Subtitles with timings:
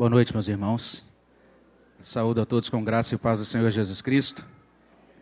[0.00, 1.04] Boa noite, meus irmãos.
[1.98, 4.46] Saúdo a todos com graça e paz do Senhor Jesus Cristo.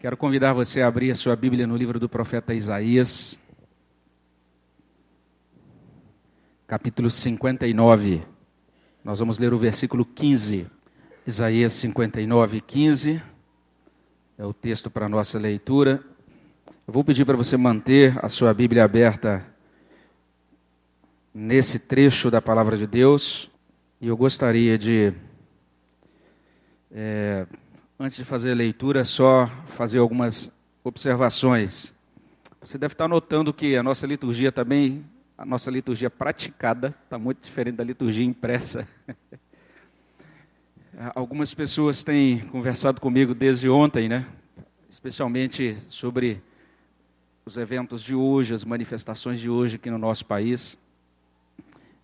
[0.01, 3.41] Quero convidar você a abrir a sua Bíblia no livro do profeta Isaías,
[6.65, 8.23] capítulo 59.
[9.03, 10.69] Nós vamos ler o versículo 15.
[11.27, 13.21] Isaías 59, 15.
[14.39, 16.01] É o texto para a nossa leitura.
[16.87, 19.45] Eu vou pedir para você manter a sua Bíblia aberta
[21.35, 23.51] nesse trecho da palavra de Deus.
[24.01, 25.13] E eu gostaria de,
[26.89, 27.49] é,
[27.99, 30.53] antes de fazer a leitura, só fazer algumas
[30.85, 31.93] observações.
[32.61, 35.05] Você deve estar notando que a nossa liturgia também,
[35.37, 38.87] a nossa liturgia praticada, está muito diferente da liturgia impressa.
[41.13, 44.25] Algumas pessoas têm conversado comigo desde ontem, né?
[44.89, 46.41] especialmente sobre
[47.45, 50.79] os eventos de hoje, as manifestações de hoje aqui no nosso país.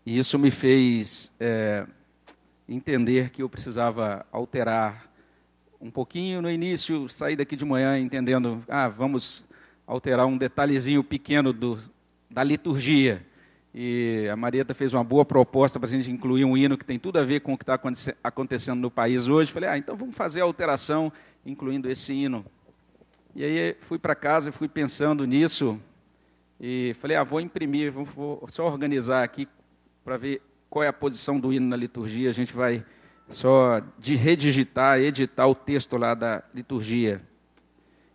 [0.07, 1.87] E isso me fez é,
[2.69, 5.11] entender que eu precisava alterar
[5.81, 9.45] um pouquinho no início, sair daqui de manhã entendendo, ah, vamos
[9.87, 11.79] alterar um detalhezinho pequeno do,
[12.31, 13.25] da liturgia.
[13.75, 16.99] E a Marieta fez uma boa proposta para a gente incluir um hino que tem
[16.99, 17.81] tudo a ver com o que está
[18.23, 19.51] acontecendo no país hoje.
[19.51, 21.11] Falei, ah, então vamos fazer a alteração
[21.47, 22.45] incluindo esse hino.
[23.35, 25.81] E aí fui para casa e fui pensando nisso.
[26.61, 29.49] E falei, ah, vou imprimir, vou, vou só organizar aqui
[30.05, 32.29] para ver qual é a posição do hino na liturgia.
[32.29, 32.85] A gente vai
[33.31, 37.23] só de redigitar, editar o texto lá da liturgia.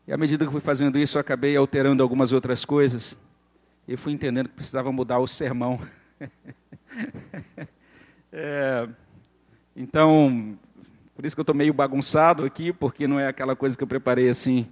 [0.08, 3.18] E à medida que fui fazendo isso, eu acabei alterando algumas outras coisas.
[3.88, 5.82] E fui entendendo que precisava mudar o sermão.
[8.32, 8.88] é,
[9.76, 10.58] então,
[11.16, 13.88] por isso que eu estou meio bagunçado aqui, porque não é aquela coisa que eu
[13.88, 14.68] preparei assim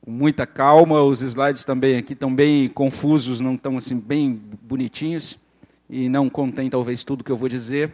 [0.00, 1.02] com muita calma.
[1.02, 5.36] Os slides também aqui estão bem confusos, não estão assim bem bonitinhos
[5.90, 7.90] e não contém talvez tudo que eu vou dizer.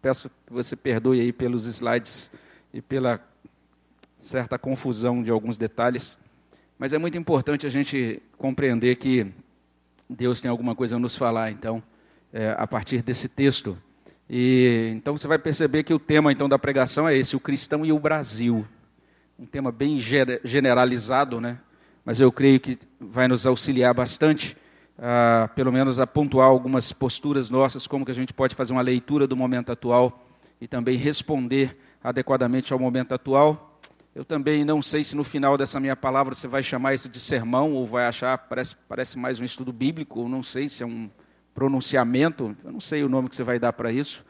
[0.00, 2.30] Peço que você perdoe aí pelos slides
[2.72, 3.20] e pela
[4.16, 6.16] certa confusão de alguns detalhes.
[6.78, 9.26] Mas é muito importante a gente compreender que
[10.08, 11.82] Deus tem alguma coisa a nos falar, então,
[12.32, 13.76] é, a partir desse texto.
[14.28, 17.84] E então você vai perceber que o tema então da pregação é esse, o cristão
[17.84, 18.64] e o Brasil.
[19.36, 19.98] Um tema bem
[20.44, 21.58] generalizado, né?
[22.04, 24.56] Mas eu creio que vai nos auxiliar bastante
[25.02, 28.82] ah, pelo menos a pontuar algumas posturas nossas, como que a gente pode fazer uma
[28.82, 30.26] leitura do momento atual
[30.60, 33.78] e também responder adequadamente ao momento atual.
[34.14, 37.18] Eu também não sei se no final dessa minha palavra você vai chamar isso de
[37.18, 40.86] sermão ou vai achar, parece, parece mais um estudo bíblico, ou não sei se é
[40.86, 41.08] um
[41.54, 44.24] pronunciamento, eu não sei o nome que você vai dar para isso,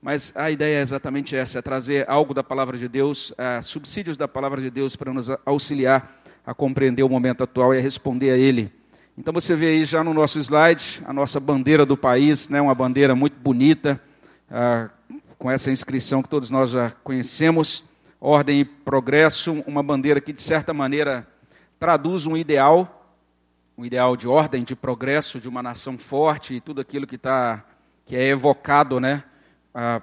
[0.00, 4.16] mas a ideia é exatamente essa, é trazer algo da palavra de Deus, uh, subsídios
[4.16, 8.30] da palavra de Deus para nos auxiliar a compreender o momento atual e a responder
[8.30, 8.72] a ele.
[9.16, 12.74] Então você vê aí já no nosso slide a nossa bandeira do país, né, uma
[12.74, 14.00] bandeira muito bonita,
[14.50, 14.90] ah,
[15.38, 17.84] com essa inscrição que todos nós já conhecemos,
[18.20, 21.24] ordem e progresso, uma bandeira que de certa maneira
[21.78, 23.14] traduz um ideal,
[23.78, 27.64] um ideal de ordem, de progresso, de uma nação forte e tudo aquilo que está
[28.04, 29.22] que é evocado, né,
[29.72, 30.02] ah,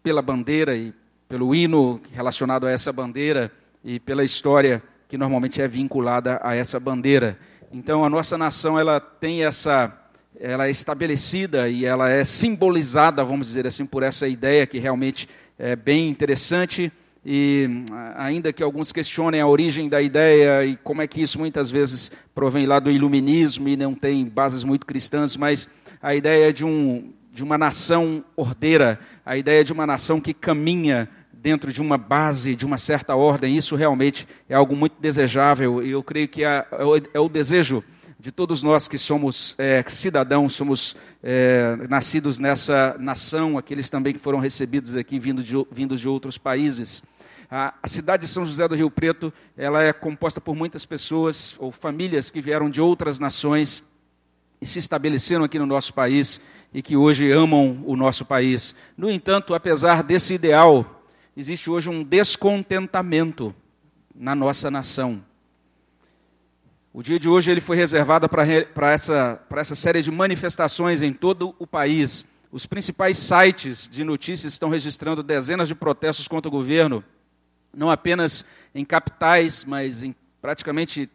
[0.00, 0.94] pela bandeira e
[1.28, 3.50] pelo hino relacionado a essa bandeira
[3.82, 7.36] e pela história que normalmente é vinculada a essa bandeira.
[7.76, 9.92] Então a nossa nação ela tem essa
[10.38, 15.28] ela é estabelecida e ela é simbolizada, vamos dizer assim, por essa ideia que realmente
[15.58, 16.92] é bem interessante.
[17.26, 17.68] E
[18.14, 22.12] ainda que alguns questionem a origem da ideia e como é que isso muitas vezes
[22.32, 25.68] provém lá do iluminismo e não tem bases muito cristãs, mas
[26.00, 31.08] a ideia de um de uma nação ordeira, a ideia de uma nação que caminha
[31.44, 35.90] dentro de uma base, de uma certa ordem, isso realmente é algo muito desejável e
[35.90, 36.66] eu creio que é,
[37.12, 37.84] é o desejo
[38.18, 44.18] de todos nós que somos é, cidadãos, somos é, nascidos nessa nação, aqueles também que
[44.18, 47.02] foram recebidos aqui vindos de, vindos de outros países.
[47.50, 51.56] A, a, cidade de São José do Rio Preto, ela é composta por muitas pessoas
[51.58, 53.84] ou famílias que vieram de outras nações
[54.62, 56.40] e se estabeleceram aqui no nosso país
[56.72, 58.74] e que hoje amam o nosso país.
[58.96, 60.93] No entanto, apesar desse ideal
[61.36, 63.54] existe hoje um descontentamento
[64.14, 65.24] na nossa nação.
[66.92, 71.54] O dia de hoje ele foi reservado para essa, essa série de manifestações em todo
[71.58, 72.24] o país.
[72.52, 77.02] Os principais sites de notícias estão registrando dezenas de protestos contra o governo,
[77.76, 81.10] não apenas em capitais, mas em praticamente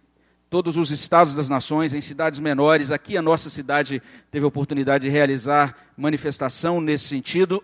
[0.50, 2.92] todos os estados das nações, em cidades menores.
[2.92, 7.64] Aqui a nossa cidade teve a oportunidade de realizar manifestação nesse sentido.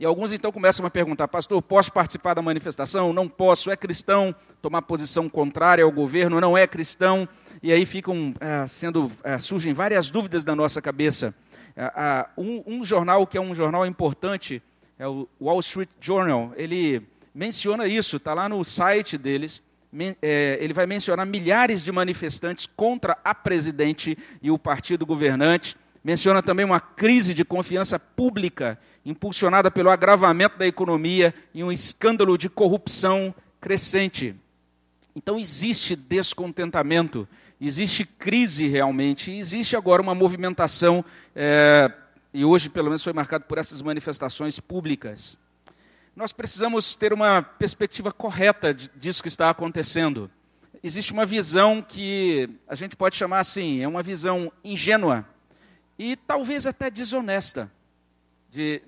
[0.00, 3.12] E alguns então começam a perguntar, pastor, posso participar da manifestação?
[3.12, 3.70] Não posso.
[3.70, 6.40] É cristão tomar posição contrária ao governo?
[6.40, 7.28] Não é cristão?
[7.62, 11.34] E aí ficam é, sendo, é, surgem várias dúvidas na nossa cabeça.
[11.76, 14.62] É, um, um, jornal que é um jornal importante
[14.98, 19.62] é o Wall Street Journal, ele menciona isso, está lá no site deles.
[20.22, 25.76] É, ele vai mencionar milhares de manifestantes contra a presidente e o partido governante.
[26.02, 32.36] Menciona também uma crise de confiança pública, impulsionada pelo agravamento da economia e um escândalo
[32.36, 34.34] de corrupção crescente.
[35.14, 37.28] Então existe descontentamento,
[37.60, 41.04] existe crise realmente, existe agora uma movimentação,
[41.34, 41.90] é,
[42.32, 45.36] e hoje pelo menos foi marcado por essas manifestações públicas.
[46.14, 50.30] Nós precisamos ter uma perspectiva correta disso que está acontecendo.
[50.82, 55.26] Existe uma visão que a gente pode chamar assim, é uma visão ingênua
[55.98, 57.70] e talvez até desonesta
[58.50, 58.82] de,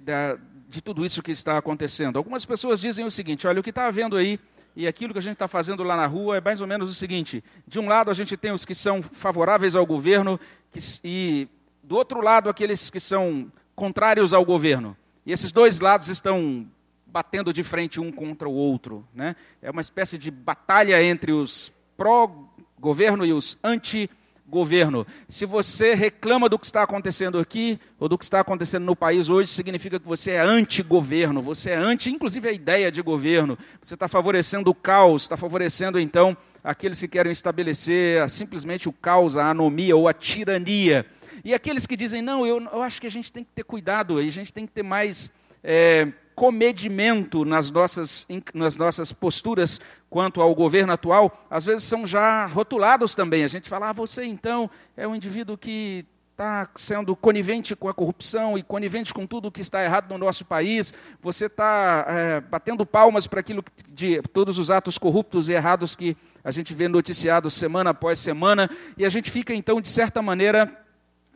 [0.68, 2.16] de, tudo isso que está acontecendo.
[2.16, 4.38] Algumas pessoas dizem o seguinte: olha, o que está havendo aí
[4.74, 6.94] e aquilo que a gente está fazendo lá na rua é mais ou menos o
[6.94, 10.38] seguinte: de um lado a gente tem os que são favoráveis ao governo
[10.70, 11.48] que, e
[11.82, 14.96] do outro lado aqueles que são contrários ao governo.
[15.24, 16.66] E esses dois lados estão
[17.06, 19.06] batendo de frente um contra o outro.
[19.14, 19.36] Né?
[19.60, 24.21] É uma espécie de batalha entre os pró-governo e os anti-governo
[24.52, 25.06] governo.
[25.26, 29.30] Se você reclama do que está acontecendo aqui, ou do que está acontecendo no país
[29.30, 33.56] hoje, significa que você é anti-governo, você é anti, inclusive, a ideia de governo.
[33.80, 39.38] Você está favorecendo o caos, está favorecendo, então, aqueles que querem estabelecer simplesmente o caos,
[39.38, 41.06] a anomia ou a tirania.
[41.42, 44.18] E aqueles que dizem, não, eu, eu acho que a gente tem que ter cuidado,
[44.18, 45.32] a gente tem que ter mais.
[45.64, 52.46] É, comedimento nas nossas, nas nossas posturas quanto ao governo atual, às vezes são já
[52.46, 53.44] rotulados também.
[53.44, 57.94] A gente fala, ah, você então é um indivíduo que está sendo conivente com a
[57.94, 60.92] corrupção e conivente com tudo o que está errado no nosso país,
[61.22, 66.16] você está é, batendo palmas para aquilo de todos os atos corruptos e errados que
[66.42, 70.84] a gente vê noticiados semana após semana, e a gente fica então, de certa maneira,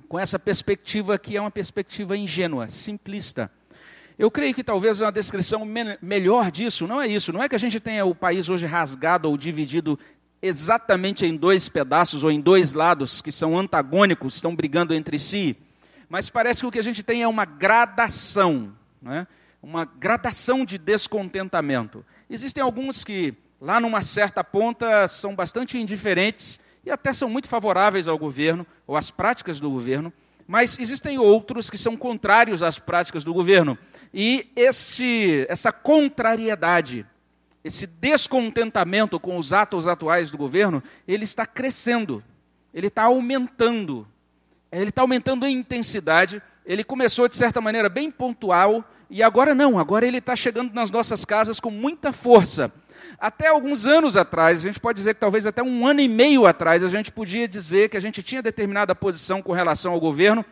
[0.09, 3.51] com essa perspectiva que é uma perspectiva ingênua, simplista.
[4.19, 7.33] Eu creio que talvez uma descrição me melhor disso não é isso.
[7.33, 9.99] Não é que a gente tenha o país hoje rasgado ou dividido
[10.41, 15.57] exatamente em dois pedaços ou em dois lados que são antagônicos, estão brigando entre si.
[16.09, 18.73] Mas parece que o que a gente tem é uma gradação,
[19.07, 19.27] é?
[19.63, 22.05] uma gradação de descontentamento.
[22.31, 28.09] Existem alguns que, lá numa certa ponta, são bastante indiferentes e até são muito favoráveis
[28.09, 30.13] ao governo ou às práticas do governo,
[30.47, 33.77] mas existem outros que são contrários às práticas do governo.
[34.13, 37.07] E este, essa contrariedade,
[37.65, 42.23] esse descontentamento com os atos atuais do governo, ele está crescendo,
[42.73, 44.07] ele está aumentando.
[44.71, 46.43] Ele está aumentando em intensidade.
[46.65, 50.91] Ele começou, de certa maneira, bem pontual, e agora não, agora ele está chegando nas
[50.91, 52.73] nossas casas com muita força.
[53.19, 56.45] Até alguns anos atrás, a gente pode dizer que talvez até um ano e meio
[56.45, 60.45] atrás, a gente podia dizer que a gente tinha determinada posição com relação ao governo,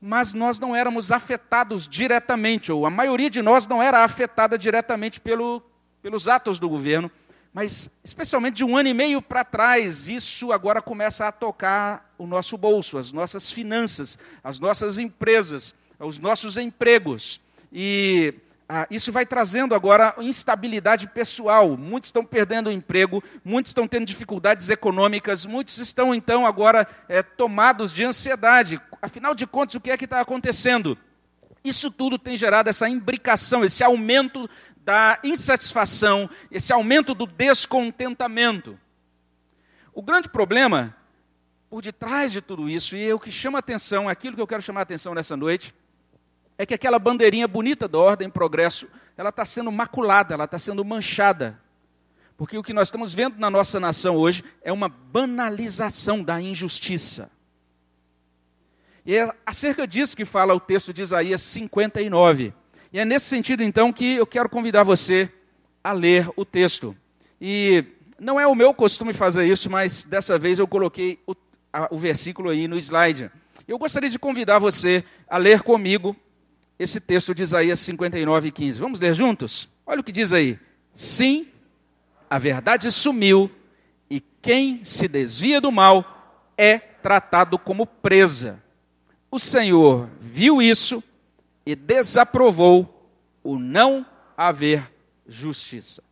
[0.00, 5.20] mas nós não éramos afetados diretamente, ou a maioria de nós não era afetada diretamente
[5.20, 5.62] pelo,
[6.00, 7.10] pelos atos do governo,
[7.52, 12.26] mas especialmente de um ano e meio para trás, isso agora começa a tocar o
[12.26, 17.40] nosso bolso, as nossas finanças, as nossas empresas, os nossos empregos.
[17.72, 18.34] E
[18.68, 21.74] ah, isso vai trazendo agora instabilidade pessoal.
[21.76, 27.22] Muitos estão perdendo o emprego, muitos estão tendo dificuldades econômicas, muitos estão então agora é,
[27.22, 28.78] tomados de ansiedade.
[29.00, 30.98] Afinal de contas, o que é que está acontecendo?
[31.62, 34.48] Isso tudo tem gerado essa imbricação, esse aumento
[34.78, 38.78] da insatisfação, esse aumento do descontentamento.
[39.92, 40.96] O grande problema
[41.68, 44.82] por detrás de tudo isso, e o que chama atenção, aquilo que eu quero chamar
[44.82, 45.74] atenção nessa noite,
[46.56, 50.84] é que aquela bandeirinha bonita da ordem progresso, ela está sendo maculada, ela está sendo
[50.84, 51.60] manchada.
[52.36, 57.30] Porque o que nós estamos vendo na nossa nação hoje é uma banalização da injustiça.
[59.08, 62.52] E é acerca disso que fala o texto de Isaías 59.
[62.92, 65.32] E é nesse sentido, então, que eu quero convidar você
[65.82, 66.94] a ler o texto.
[67.40, 67.86] E
[68.20, 71.34] não é o meu costume fazer isso, mas dessa vez eu coloquei o,
[71.72, 73.30] a, o versículo aí no slide.
[73.66, 76.14] Eu gostaria de convidar você a ler comigo
[76.78, 78.78] esse texto de Isaías 59, 15.
[78.78, 79.70] Vamos ler juntos?
[79.86, 80.58] Olha o que diz aí.
[80.92, 81.48] Sim,
[82.28, 83.50] a verdade sumiu,
[84.10, 88.62] e quem se desvia do mal é tratado como presa.
[89.30, 91.02] O Senhor viu isso
[91.66, 94.06] e desaprovou o não
[94.36, 94.90] haver
[95.26, 96.02] justiça.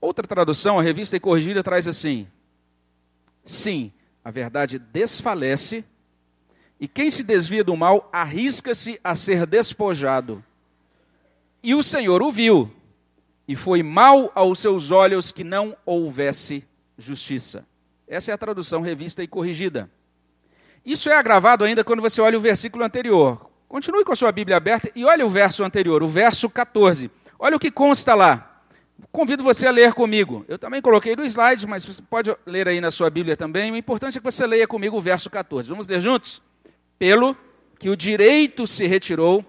[0.00, 2.26] Outra tradução, a revista e corrigida, traz assim:
[3.44, 3.92] Sim,
[4.24, 5.84] a verdade desfalece
[6.80, 10.44] e quem se desvia do mal arrisca-se a ser despojado.
[11.62, 12.70] E o Senhor o viu,
[13.46, 16.64] e foi mal aos seus olhos que não houvesse
[16.96, 17.66] justiça.
[18.06, 19.90] Essa é a tradução revista e corrigida.
[20.88, 23.50] Isso é agravado ainda quando você olha o versículo anterior.
[23.68, 27.10] Continue com a sua Bíblia aberta e olhe o verso anterior, o verso 14.
[27.38, 28.62] Olha o que consta lá.
[29.12, 30.46] Convido você a ler comigo.
[30.48, 33.70] Eu também coloquei no slide, mas você pode ler aí na sua Bíblia também.
[33.70, 35.68] O importante é que você leia comigo o verso 14.
[35.68, 36.40] Vamos ler juntos?
[36.98, 37.36] Pelo
[37.78, 39.44] que o direito se retirou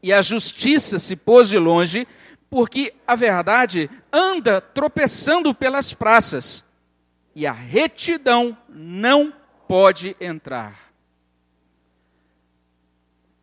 [0.00, 2.06] e a justiça se pôs de longe,
[2.48, 6.64] porque a verdade anda tropeçando pelas praças
[7.34, 9.41] e a retidão não
[9.72, 10.92] pode entrar.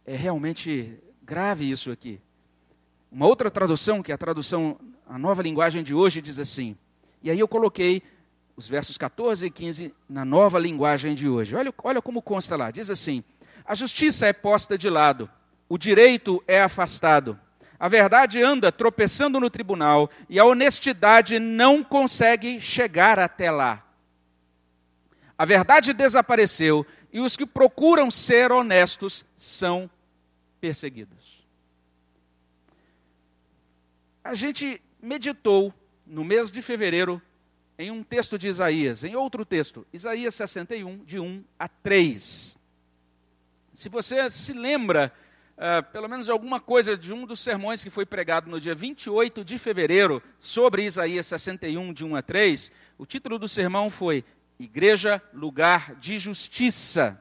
[0.05, 2.21] É realmente grave isso aqui.
[3.11, 6.77] Uma outra tradução, que é a tradução, a nova linguagem de hoje, diz assim.
[7.23, 8.03] E aí eu coloquei
[8.55, 11.55] os versos 14 e 15 na nova linguagem de hoje.
[11.55, 12.69] Olha, olha como consta lá.
[12.69, 13.23] Diz assim:
[13.65, 15.27] A justiça é posta de lado,
[15.67, 17.39] o direito é afastado.
[17.79, 23.88] A verdade anda tropeçando no tribunal e a honestidade não consegue chegar até lá.
[25.39, 29.89] A verdade desapareceu e os que procuram ser honestos são
[30.59, 31.47] perseguidos.
[34.21, 35.73] A gente meditou
[36.05, 37.21] no mês de fevereiro
[37.77, 42.57] em um texto de Isaías, em outro texto, Isaías 61, de 1 a 3.
[43.71, 45.09] Se você se lembra,
[45.55, 48.75] uh, pelo menos de alguma coisa de um dos sermões que foi pregado no dia
[48.75, 54.25] 28 de fevereiro sobre Isaías 61, de 1 a 3, o título do sermão foi
[54.59, 57.17] Igreja, Lugar de Justiça.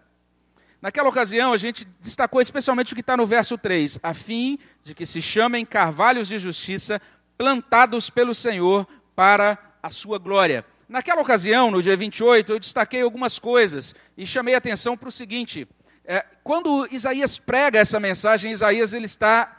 [0.83, 4.93] Naquela ocasião, a gente destacou especialmente o que está no verso 3, a fim de
[4.93, 7.01] que se chamem carvalhos de justiça
[7.37, 10.67] plantados pelo Senhor para a sua glória.
[10.89, 15.69] Naquela ocasião, no dia 28, eu destaquei algumas coisas e chamei atenção para o seguinte:
[16.05, 19.59] é, quando Isaías prega essa mensagem, Isaías ele está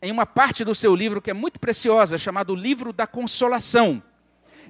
[0.00, 4.02] em uma parte do seu livro que é muito preciosa, chamado Livro da Consolação.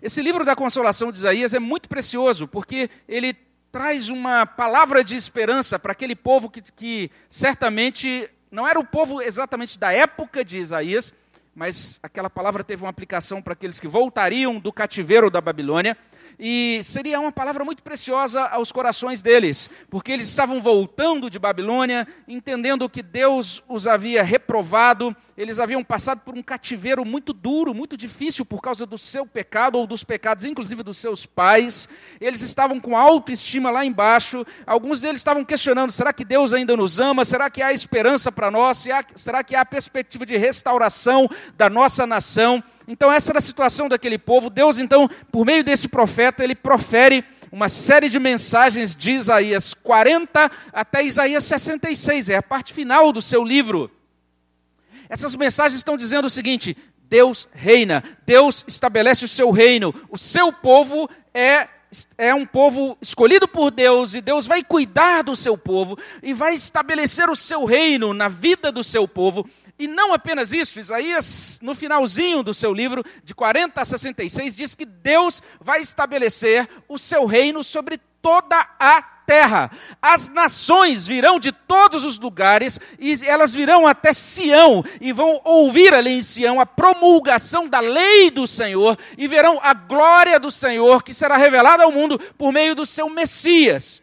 [0.03, 3.35] Esse livro da Consolação de Isaías é muito precioso, porque ele
[3.71, 9.21] traz uma palavra de esperança para aquele povo que, que certamente não era o povo
[9.21, 11.13] exatamente da época de Isaías,
[11.55, 15.97] mas aquela palavra teve uma aplicação para aqueles que voltariam do cativeiro da Babilônia
[16.43, 22.09] e seria uma palavra muito preciosa aos corações deles, porque eles estavam voltando de Babilônia,
[22.27, 27.97] entendendo que Deus os havia reprovado, eles haviam passado por um cativeiro muito duro, muito
[27.97, 31.89] difícil por causa do seu pecado ou dos pecados, inclusive dos seus pais.
[32.21, 34.45] Eles estavam com autoestima lá embaixo.
[34.67, 37.25] Alguns deles estavam questionando: será que Deus ainda nos ama?
[37.25, 38.87] Será que há esperança para nós?
[39.17, 42.63] Será que há perspectiva de restauração da nossa nação?
[42.91, 44.51] Então, essa era a situação daquele povo.
[44.51, 50.51] Deus, então, por meio desse profeta, ele profere uma série de mensagens de Isaías 40
[50.73, 53.89] até Isaías 66, é a parte final do seu livro.
[55.09, 56.77] Essas mensagens estão dizendo o seguinte:
[57.09, 61.69] Deus reina, Deus estabelece o seu reino, o seu povo é
[62.17, 66.55] é um povo escolhido por Deus e Deus vai cuidar do seu povo e vai
[66.55, 69.49] estabelecer o seu reino na vida do seu povo.
[69.81, 74.75] E não apenas isso, Isaías, no finalzinho do seu livro, de 40 a 66, diz
[74.75, 79.71] que Deus vai estabelecer o seu reino sobre toda a terra.
[80.03, 85.95] As nações virão de todos os lugares e elas virão até Sião e vão ouvir
[85.95, 91.03] ali em Sião a promulgação da lei do Senhor e verão a glória do Senhor
[91.03, 94.03] que será revelada ao mundo por meio do seu Messias.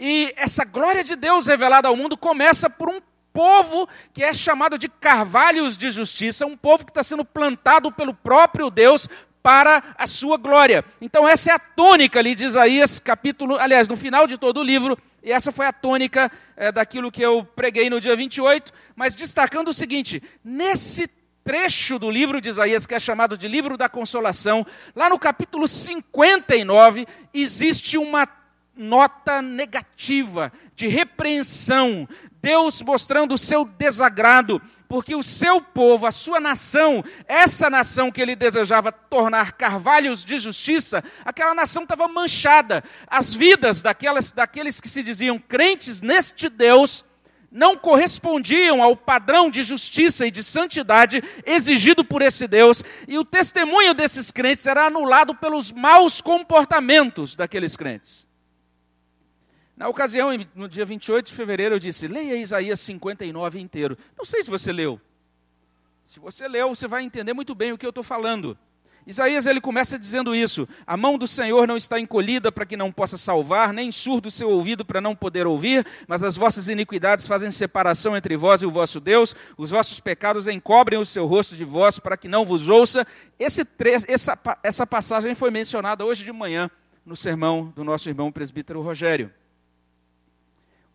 [0.00, 2.98] E essa glória de Deus revelada ao mundo começa por um
[3.38, 8.12] povo que é chamado de carvalhos de justiça, um povo que está sendo plantado pelo
[8.12, 9.08] próprio Deus
[9.40, 10.84] para a sua glória.
[11.00, 14.64] Então, essa é a tônica ali de Isaías, capítulo, aliás, no final de todo o
[14.64, 19.14] livro, e essa foi a tônica é, daquilo que eu preguei no dia 28, mas
[19.14, 21.08] destacando o seguinte: nesse
[21.44, 24.66] trecho do livro de Isaías, que é chamado de livro da consolação,
[24.96, 28.26] lá no capítulo 59, existe uma
[28.78, 32.08] nota negativa, de repreensão,
[32.40, 38.22] Deus mostrando o seu desagrado, porque o seu povo, a sua nação, essa nação que
[38.22, 42.82] ele desejava tornar carvalhos de justiça, aquela nação estava manchada.
[43.06, 47.04] As vidas daquelas, daqueles que se diziam crentes neste Deus
[47.50, 53.24] não correspondiam ao padrão de justiça e de santidade exigido por esse Deus, e o
[53.24, 58.27] testemunho desses crentes era anulado pelos maus comportamentos daqueles crentes.
[59.78, 63.96] Na ocasião, no dia 28 de fevereiro, eu disse: leia Isaías 59 inteiro.
[64.18, 65.00] Não sei se você leu.
[66.04, 68.58] Se você leu, você vai entender muito bem o que eu estou falando.
[69.06, 72.90] Isaías ele começa dizendo isso: A mão do Senhor não está encolhida para que não
[72.90, 77.24] possa salvar, nem surdo o seu ouvido para não poder ouvir, mas as vossas iniquidades
[77.28, 81.54] fazem separação entre vós e o vosso Deus, os vossos pecados encobrem o seu rosto
[81.54, 83.06] de vós para que não vos ouça.
[83.38, 83.64] Esse,
[84.08, 86.68] essa, essa passagem foi mencionada hoje de manhã
[87.06, 89.32] no sermão do nosso irmão presbítero Rogério.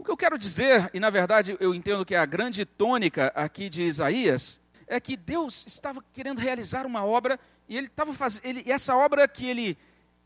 [0.03, 3.31] O que eu quero dizer, e na verdade eu entendo que é a grande tônica
[3.33, 8.45] aqui de Isaías, é que Deus estava querendo realizar uma obra e ele estava fazendo,
[8.45, 9.77] ele, essa obra que ele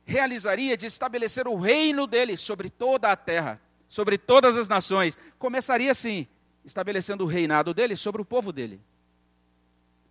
[0.03, 5.91] realizaria de estabelecer o reino dele sobre toda a terra, sobre todas as nações, começaria
[5.91, 6.25] assim,
[6.65, 8.81] estabelecendo o reinado dele sobre o povo dele.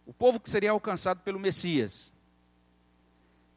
[0.06, 2.14] O povo que seria alcançado pelo Messias.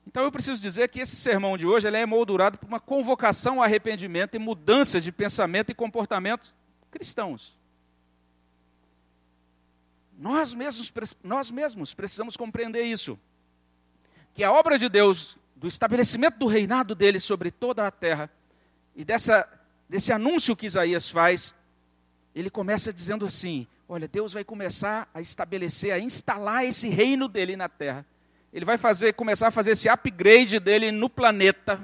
[0.10, 3.58] Então eu preciso dizer que esse sermão de hoje ele é moldurado por uma convocação
[3.58, 6.52] ao arrependimento e mudanças de pensamento e comportamento
[6.90, 7.56] cristãos.
[10.18, 10.92] Nós mesmos,
[11.24, 13.20] nós mesmos precisamos compreender isso.
[14.34, 18.32] Que a obra de Deus, do estabelecimento do reinado dele sobre toda a terra,
[18.96, 19.48] e dessa,
[19.88, 21.54] desse anúncio que Isaías faz,
[22.34, 27.56] ele começa dizendo assim: olha, Deus vai começar a estabelecer, a instalar esse reino dele
[27.56, 28.04] na terra
[28.54, 31.80] ele vai fazer, começar a fazer esse upgrade dele no planeta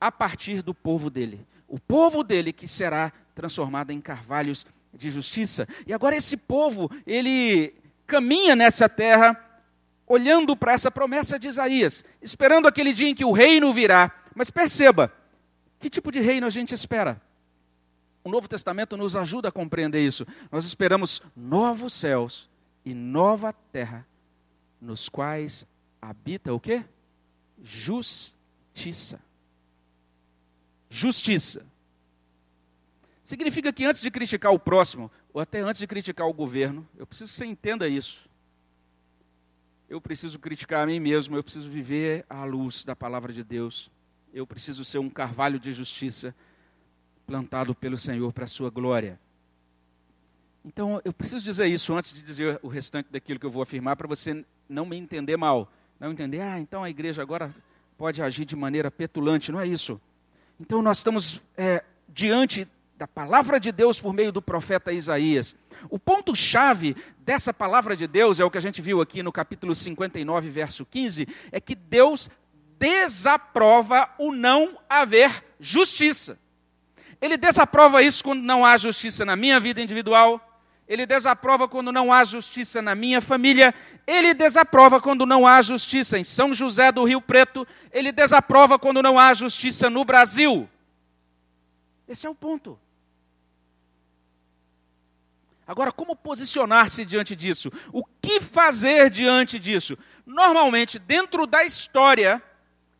[0.00, 1.46] a partir do povo dele.
[1.68, 5.68] O povo dele que será transformado em carvalhos de justiça.
[5.86, 7.74] E agora esse povo, ele
[8.06, 9.42] caminha nessa terra
[10.06, 14.12] olhando para essa promessa de Isaías, esperando aquele dia em que o reino virá.
[14.34, 15.12] Mas perceba,
[15.80, 17.20] que tipo de reino a gente espera?
[18.22, 20.26] O Novo Testamento nos ajuda a compreender isso.
[20.50, 22.48] Nós esperamos novos céus
[22.84, 24.06] e nova terra,
[24.80, 25.66] nos quais
[26.08, 26.84] habita o quê?
[27.62, 29.20] Justiça.
[30.88, 31.66] Justiça.
[33.24, 37.06] Significa que antes de criticar o próximo, ou até antes de criticar o governo, eu
[37.06, 38.28] preciso que você entenda isso.
[39.88, 43.90] Eu preciso criticar a mim mesmo, eu preciso viver à luz da palavra de Deus.
[44.32, 46.34] Eu preciso ser um carvalho de justiça
[47.26, 49.18] plantado pelo Senhor para a sua glória.
[50.64, 53.96] Então, eu preciso dizer isso antes de dizer o restante daquilo que eu vou afirmar,
[53.96, 55.70] para você não me entender mal.
[55.98, 57.54] Não entender, ah, então a igreja agora
[57.96, 60.00] pode agir de maneira petulante, não é isso.
[60.60, 65.54] Então nós estamos é, diante da palavra de Deus por meio do profeta Isaías.
[65.90, 69.74] O ponto-chave dessa palavra de Deus, é o que a gente viu aqui no capítulo
[69.74, 72.30] 59, verso 15, é que Deus
[72.78, 76.38] desaprova o não haver justiça.
[77.20, 80.45] Ele desaprova isso quando não há justiça na minha vida individual,
[80.88, 83.74] ele desaprova quando não há justiça na minha família,
[84.06, 89.02] ele desaprova quando não há justiça em São José do Rio Preto, ele desaprova quando
[89.02, 90.68] não há justiça no Brasil.
[92.08, 92.78] Esse é o ponto.
[95.66, 97.72] Agora, como posicionar-se diante disso?
[97.92, 99.98] O que fazer diante disso?
[100.24, 102.40] Normalmente, dentro da história,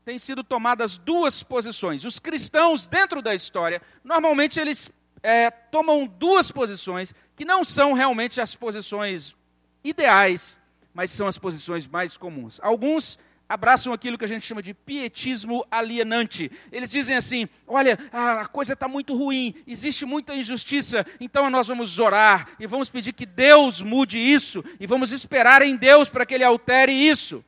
[0.04, 2.04] têm sido tomadas duas posições.
[2.04, 4.90] Os cristãos, dentro da história, normalmente eles
[5.26, 9.34] é, tomam duas posições que não são realmente as posições
[9.82, 10.60] ideais,
[10.94, 12.60] mas são as posições mais comuns.
[12.62, 16.48] Alguns abraçam aquilo que a gente chama de pietismo alienante.
[16.70, 21.98] Eles dizem assim: olha, a coisa está muito ruim, existe muita injustiça, então nós vamos
[21.98, 26.34] orar e vamos pedir que Deus mude isso, e vamos esperar em Deus para que
[26.34, 27.44] Ele altere isso.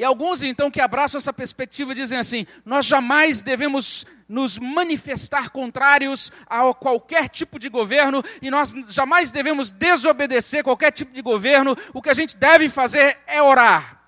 [0.00, 6.32] E alguns, então, que abraçam essa perspectiva dizem assim: nós jamais devemos nos manifestar contrários
[6.46, 11.76] a qualquer tipo de governo e nós jamais devemos desobedecer qualquer tipo de governo.
[11.92, 14.00] O que a gente deve fazer é orar.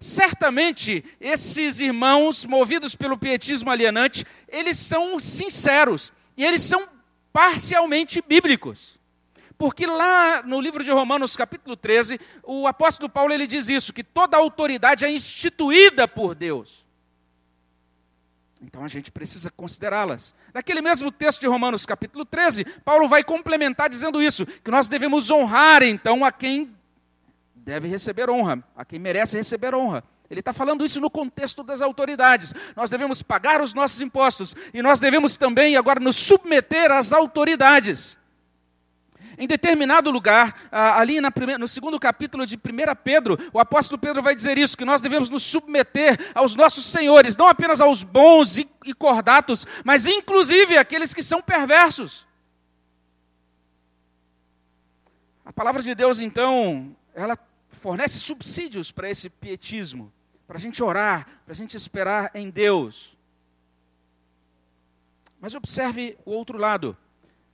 [0.00, 6.88] Certamente, esses irmãos, movidos pelo pietismo alienante, eles são sinceros e eles são
[7.32, 8.98] parcialmente bíblicos.
[9.62, 14.02] Porque lá no livro de Romanos, capítulo 13, o apóstolo Paulo ele diz isso, que
[14.02, 16.84] toda autoridade é instituída por Deus.
[18.60, 20.34] Então a gente precisa considerá-las.
[20.52, 25.30] Naquele mesmo texto de Romanos, capítulo 13, Paulo vai complementar dizendo isso, que nós devemos
[25.30, 26.74] honrar então a quem
[27.54, 30.02] deve receber honra, a quem merece receber honra.
[30.28, 32.52] Ele está falando isso no contexto das autoridades.
[32.74, 38.20] Nós devemos pagar os nossos impostos e nós devemos também agora nos submeter às autoridades.
[39.42, 41.20] Em determinado lugar, ali
[41.58, 42.60] no segundo capítulo de 1
[43.02, 47.36] Pedro, o apóstolo Pedro vai dizer isso: que nós devemos nos submeter aos nossos senhores,
[47.36, 52.24] não apenas aos bons e, cordatos, mas inclusive àqueles que são perversos.
[55.44, 57.36] A palavra de Deus, então, ela
[57.68, 60.12] fornece subsídios para esse pietismo,
[60.46, 63.18] para a gente orar, para a gente esperar em Deus.
[65.40, 66.96] Mas observe o outro lado.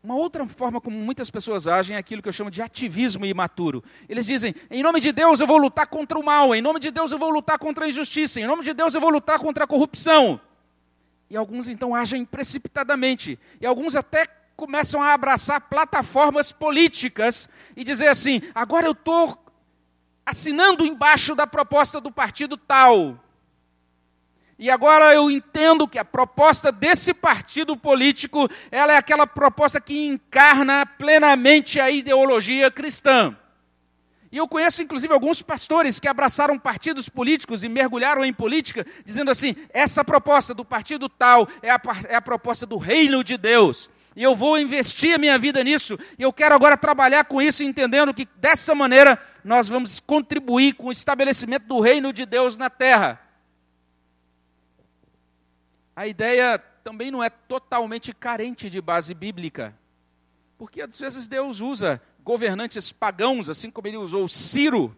[0.03, 3.83] Uma outra forma como muitas pessoas agem é aquilo que eu chamo de ativismo imaturo.
[4.09, 6.91] Eles dizem: em nome de Deus eu vou lutar contra o mal, em nome de
[6.91, 9.65] Deus eu vou lutar contra a injustiça, em nome de Deus eu vou lutar contra
[9.65, 10.41] a corrupção.
[11.29, 18.09] E alguns então agem precipitadamente, e alguns até começam a abraçar plataformas políticas e dizer
[18.09, 19.37] assim: agora eu estou
[20.25, 23.19] assinando embaixo da proposta do partido tal.
[24.59, 30.07] E agora eu entendo que a proposta desse partido político, ela é aquela proposta que
[30.07, 33.37] encarna plenamente a ideologia cristã.
[34.33, 39.31] E eu conheço inclusive alguns pastores que abraçaram partidos políticos e mergulharam em política, dizendo
[39.31, 43.89] assim: essa proposta do partido tal é a, é a proposta do reino de Deus.
[44.17, 45.97] E eu vou investir a minha vida nisso.
[46.19, 50.89] E eu quero agora trabalhar com isso, entendendo que dessa maneira nós vamos contribuir com
[50.89, 53.28] o estabelecimento do reino de Deus na terra.
[55.99, 59.77] A ideia também não é totalmente carente de base bíblica.
[60.57, 64.97] Porque às vezes Deus usa governantes pagãos, assim como ele usou Ciro,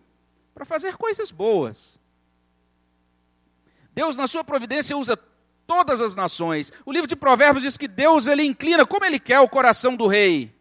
[0.55, 1.99] para fazer coisas boas.
[3.95, 5.17] Deus, na sua providência, usa
[5.67, 6.71] todas as nações.
[6.85, 10.07] O livro de Provérbios diz que Deus ele inclina como ele quer o coração do
[10.07, 10.55] rei.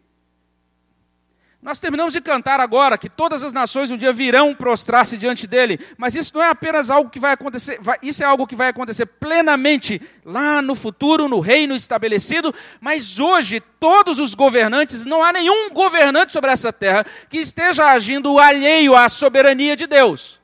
[1.62, 5.78] Nós terminamos de cantar agora que todas as nações um dia virão prostrar-se diante dele,
[5.98, 8.68] mas isso não é apenas algo que vai acontecer, vai, isso é algo que vai
[8.68, 15.34] acontecer plenamente lá no futuro, no reino estabelecido, mas hoje todos os governantes, não há
[15.34, 20.40] nenhum governante sobre essa terra que esteja agindo alheio à soberania de Deus.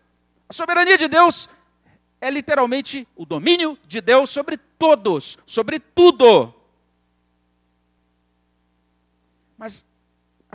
[0.46, 1.48] A soberania de Deus
[2.20, 6.52] é literalmente o domínio de Deus sobre todos, sobre tudo.
[9.56, 9.82] Mas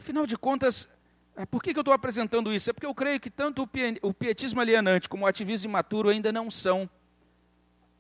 [0.02, 0.90] Afinal de contas,
[1.36, 2.72] é, por que eu estou apresentando isso?
[2.72, 3.70] É porque eu creio que tanto
[4.02, 6.90] o pietismo alienante como o ativismo imaturo ainda não são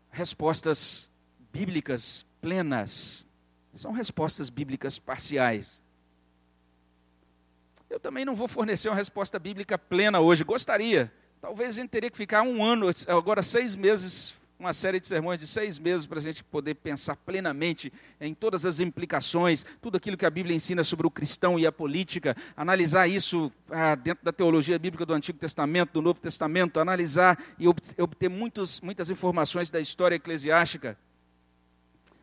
[0.09, 1.11] respostas
[1.53, 3.23] bíblicas plenas.
[3.75, 5.83] São respostas bíblicas parciais.
[7.87, 10.43] Eu também não vou fornecer uma resposta bíblica plena hoje.
[10.43, 11.13] Gostaria.
[11.39, 15.39] Talvez a gente teria que ficar um ano, agora seis meses, uma série de sermões
[15.39, 20.15] de seis meses para a gente poder pensar plenamente em todas as implicações, tudo aquilo
[20.15, 24.31] que a Bíblia ensina sobre o cristão e a política, analisar isso ah, dentro da
[24.31, 29.79] teologia bíblica do Antigo Testamento, do Novo Testamento, analisar e obter muitos, muitas informações da
[29.79, 30.95] história eclesiástica.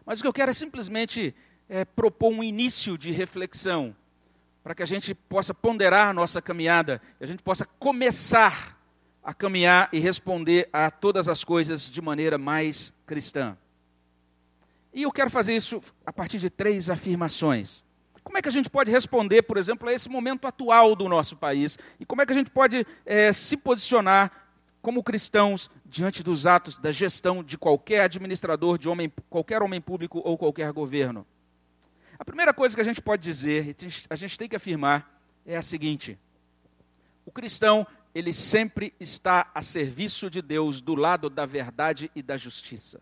[0.07, 1.35] Mas o que eu quero é simplesmente
[1.69, 3.97] é, propor um início de reflexão,
[4.63, 8.78] para que a gente possa ponderar nossa caminhada, a gente possa começar
[9.23, 13.57] a caminhar e responder a todas as coisas de maneira mais cristã.
[14.93, 17.85] E eu quero fazer isso a partir de três afirmações.
[18.25, 21.37] Como é que a gente pode responder, por exemplo, a esse momento atual do nosso
[21.37, 21.79] país?
[21.99, 24.31] E como é que a gente pode é, se posicionar
[24.83, 30.21] como cristãos diante dos atos da gestão de qualquer administrador, de homem, qualquer homem público
[30.25, 31.27] ou qualquer governo?
[32.19, 33.75] A primeira coisa que a gente pode dizer,
[34.11, 36.19] a gente tem que afirmar, é a seguinte:
[37.25, 42.37] o cristão ele sempre está a serviço de Deus, do lado da verdade e da
[42.37, 43.01] justiça.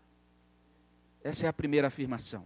[1.23, 2.45] Essa é a primeira afirmação.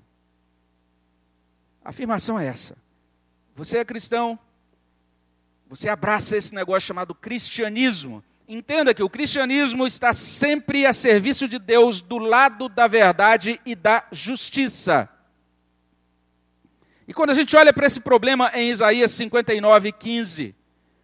[1.84, 2.78] A afirmação é essa.
[3.56, 4.40] Você é cristão,
[5.68, 8.24] você abraça esse negócio chamado cristianismo.
[8.48, 13.76] Entenda que o cristianismo está sempre a serviço de Deus, do lado da verdade e
[13.76, 15.10] da justiça.
[17.08, 20.56] E quando a gente olha para esse problema em Isaías 59, 15,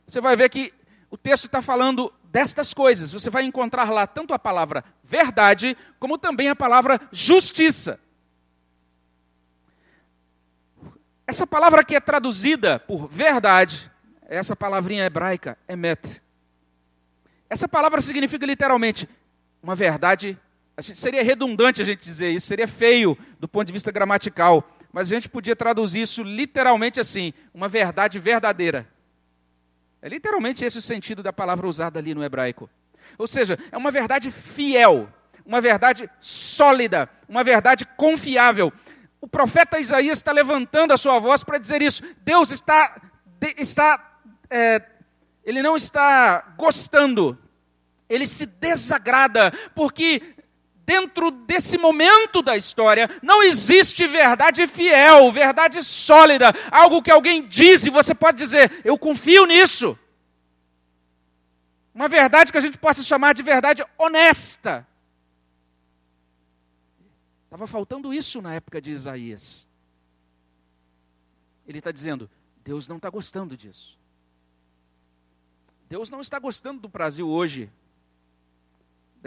[0.06, 0.74] você vai ver que
[1.10, 3.12] o texto está falando destas coisas.
[3.12, 8.00] Você vai encontrar lá tanto a palavra verdade, como também a palavra justiça.
[11.26, 13.91] Essa palavra que é traduzida por verdade,
[14.28, 16.22] essa palavrinha hebraica, emet.
[17.50, 19.08] Essa palavra significa literalmente
[19.62, 20.38] uma verdade.
[20.80, 25.15] Seria redundante a gente dizer isso, seria feio do ponto de vista gramatical, mas a
[25.15, 28.88] gente podia traduzir isso literalmente assim: uma verdade verdadeira.
[30.02, 32.70] É literalmente esse o sentido da palavra usada ali no hebraico.
[33.18, 35.10] Ou seja, é uma verdade fiel,
[35.46, 38.72] uma verdade sólida, uma verdade confiável.
[39.20, 42.04] O profeta Isaías está levantando a sua voz para dizer isso.
[42.24, 43.02] Deus está,
[43.58, 44.82] está é,
[45.44, 47.38] ele não está gostando,
[48.10, 50.36] ele se desagrada, porque
[50.88, 57.86] dentro desse momento da história, não existe verdade fiel, verdade sólida, algo que alguém diz
[57.86, 60.00] e você pode dizer, eu confio nisso.
[61.93, 64.88] Uma verdade que a gente possa chamar de verdade honesta.
[67.43, 69.67] Estava faltando isso na época de Isaías.
[71.67, 72.30] Ele está dizendo:
[72.63, 73.97] Deus não está gostando disso.
[75.89, 77.69] Deus não está gostando do Brasil hoje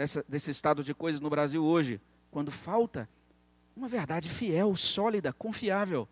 [0.01, 3.07] dessa, desse estado de coisas no Brasil hoje, quando falta
[3.75, 6.09] uma verdade fiel, sólida, confiável.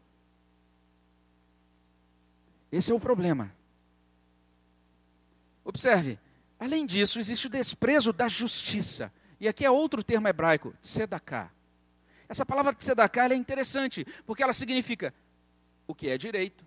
[2.71, 3.51] Esse é o problema.
[5.65, 6.19] Observe,
[6.59, 9.11] além disso, existe o desprezo da justiça.
[9.39, 11.51] E aqui é outro termo hebraico, tzedaká.
[12.27, 15.11] Essa palavra tzedaká é interessante, porque ela significa
[15.87, 16.63] o que é direito,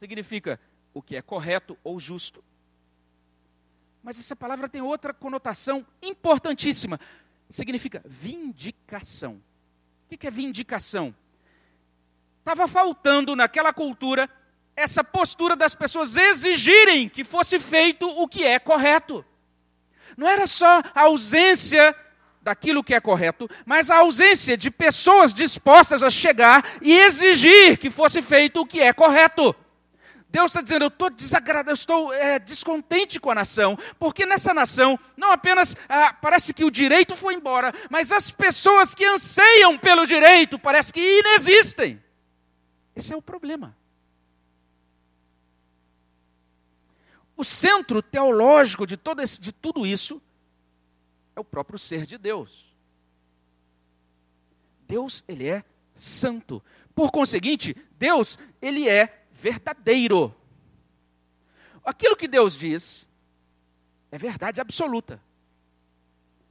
[0.00, 0.58] significa
[0.94, 2.42] o que é correto ou justo,
[4.04, 7.00] mas essa palavra tem outra conotação importantíssima.
[7.48, 9.42] significa vindicação.
[10.04, 11.14] O que é vindicação?
[12.40, 14.28] Estava faltando naquela cultura
[14.76, 19.24] essa postura das pessoas exigirem que fosse feito o que é correto.
[20.18, 21.96] Não era só a ausência
[22.42, 27.90] daquilo que é correto, mas a ausência de pessoas dispostas a chegar e exigir que
[27.90, 29.56] fosse feito o que é correto.
[30.34, 34.52] Deus está dizendo: eu estou desagradado, eu estou é, descontente com a nação, porque nessa
[34.52, 39.78] nação não apenas ah, parece que o direito foi embora, mas as pessoas que anseiam
[39.78, 42.02] pelo direito parece que inexistem.
[42.96, 43.76] Esse é o problema.
[47.36, 50.20] O centro teológico de, todo esse, de tudo isso
[51.36, 52.74] é o próprio ser de Deus.
[54.88, 56.60] Deus, ele é santo.
[56.92, 60.34] Por conseguinte, Deus, ele é verdadeiro.
[61.84, 63.06] Aquilo que Deus diz
[64.10, 65.20] é verdade absoluta.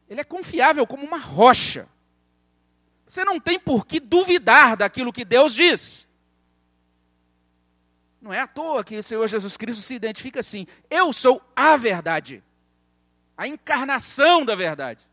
[0.08, 1.88] Ele é confiável como uma rocha.
[3.08, 6.08] Você não tem por que duvidar daquilo que Deus diz.
[8.22, 11.76] Não é à toa que o Senhor Jesus Cristo se identifica assim: Eu sou a
[11.76, 12.44] verdade,
[13.36, 15.04] a encarnação da verdade.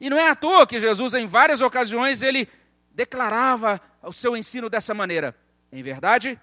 [0.00, 2.48] E não é à toa que Jesus, em várias ocasiões, ele
[2.92, 5.36] declarava o seu ensino dessa maneira:
[5.72, 6.38] Em verdade,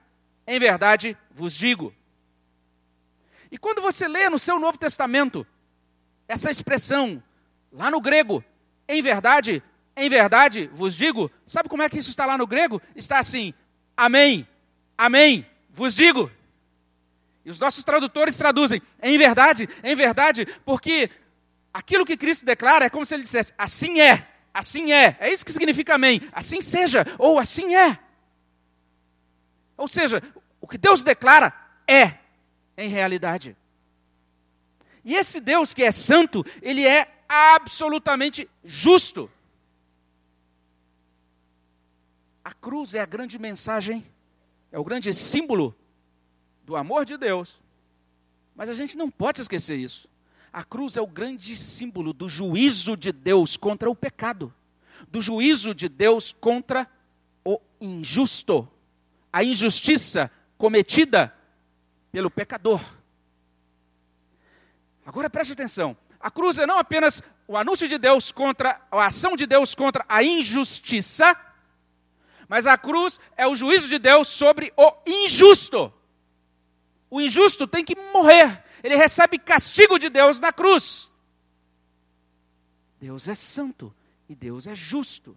[0.50, 1.94] em verdade vos digo.
[3.52, 5.46] E quando você lê no seu Novo Testamento
[6.28, 7.24] essa expressão,
[7.72, 8.44] lá no grego,
[8.88, 9.64] em verdade,
[9.96, 12.82] em verdade vos digo, sabe como é que isso está lá no grego?
[12.96, 13.54] Está assim:
[13.96, 14.48] Amém,
[15.00, 16.30] Amém, vos digo.
[17.46, 21.10] E os nossos tradutores traduzem, em verdade, em verdade, porque
[21.74, 25.16] aquilo que Cristo declara é como se ele dissesse, assim é, assim é.
[25.22, 26.20] É isso que significa amém.
[26.34, 27.98] Assim seja, ou assim é.
[29.78, 30.22] Ou seja,
[30.70, 31.54] que Deus declara
[31.88, 32.20] é,
[32.78, 33.58] em realidade.
[35.04, 39.30] E esse Deus que é santo, ele é absolutamente justo.
[42.44, 44.06] A cruz é a grande mensagem
[44.72, 45.76] é o grande símbolo
[46.64, 47.60] do amor de Deus.
[48.56, 50.08] Mas a gente não pode esquecer isso.
[50.52, 54.54] A cruz é o grande símbolo do juízo de Deus contra o pecado,
[55.08, 56.88] do juízo de Deus contra
[57.44, 58.68] o injusto,
[59.32, 61.34] a injustiça cometida
[62.12, 62.84] pelo pecador.
[65.04, 69.36] Agora preste atenção: a cruz é não apenas o anúncio de Deus contra, a ação
[69.36, 71.36] de Deus contra a injustiça,
[72.48, 75.92] mas a cruz é o juízo de Deus sobre o injusto.
[77.10, 78.64] O injusto tem que morrer.
[78.84, 81.10] Ele recebe castigo de Deus na cruz.
[83.00, 83.96] Deus é santo
[84.28, 85.36] e Deus é justo.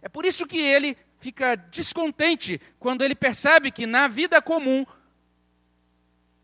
[0.00, 4.84] É por isso que ele fica descontente quando ele percebe que na vida comum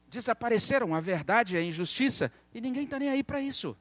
[0.08, 3.76] desapareceram a verdade e a injustiça e ninguém está nem aí para isso.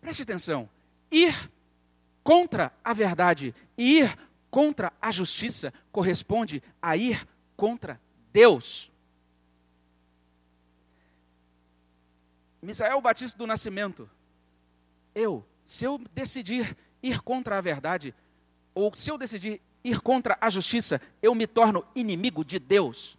[0.00, 0.68] Preste atenção.
[1.10, 1.50] Ir
[2.22, 4.18] contra a verdade e ir
[4.50, 8.00] contra a justiça corresponde a ir contra
[8.32, 8.92] Deus.
[12.60, 14.08] Misael Batista do Nascimento,
[15.14, 18.14] eu, se eu decidir ir contra a verdade,
[18.74, 23.16] ou se eu decidir ir contra a justiça, eu me torno inimigo de Deus.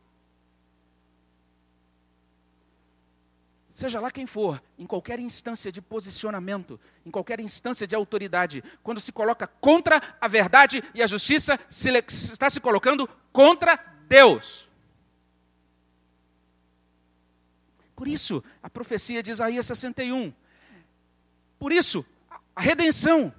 [3.76, 9.02] seja lá quem for, em qualquer instância de posicionamento, em qualquer instância de autoridade, quando
[9.02, 13.76] se coloca contra a verdade e a justiça, se está se colocando contra
[14.08, 14.70] Deus.
[17.98, 20.34] Por isso, a profecia de Isaías 61.
[21.60, 22.06] Por isso,
[22.56, 23.34] a redenção.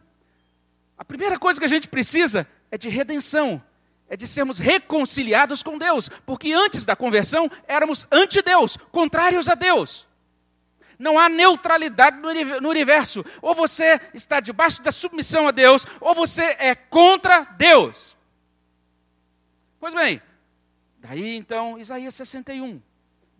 [0.96, 3.62] A primeira coisa que a gente precisa é de redenção,
[4.08, 9.54] é de sermos reconciliados com Deus, porque antes da conversão éramos ante Deus, contrários a
[9.54, 10.06] Deus.
[10.98, 13.22] Não há neutralidade no universo.
[13.42, 18.16] Ou você está debaixo da submissão a Deus, ou você é contra Deus.
[19.78, 20.22] Pois bem,
[20.98, 22.80] daí então Isaías 61.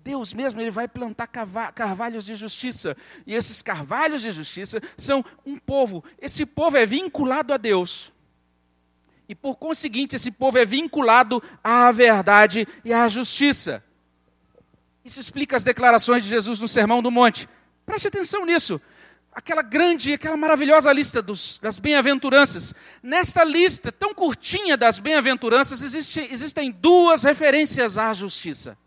[0.06, 2.96] Deus mesmo ele vai plantar carvalhos de justiça.
[3.26, 6.04] E esses carvalhos de justiça são um povo.
[6.20, 8.12] Esse povo é vinculado a Deus.
[9.28, 13.82] E por conseguinte, esse povo é vinculado à verdade e à justiça.
[15.04, 17.48] Isso explica as declarações de Jesus no Sermão do Monte.
[17.84, 18.80] Preste atenção nisso.
[19.32, 22.72] Aquela grande, aquela maravilhosa lista dos, das bem-aventuranças.
[23.02, 28.78] Nesta lista tão curtinha das bem-aventuranças, existe, existem duas referências à justiça.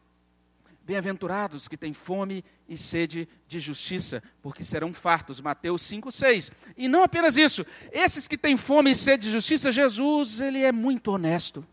[0.90, 5.40] Bem-aventurados que têm fome e sede de justiça, porque serão fartos.
[5.40, 6.52] Mateus 5, 6.
[6.76, 10.72] E não apenas isso, esses que têm fome e sede de justiça, Jesus, ele é
[10.72, 11.64] muito honesto.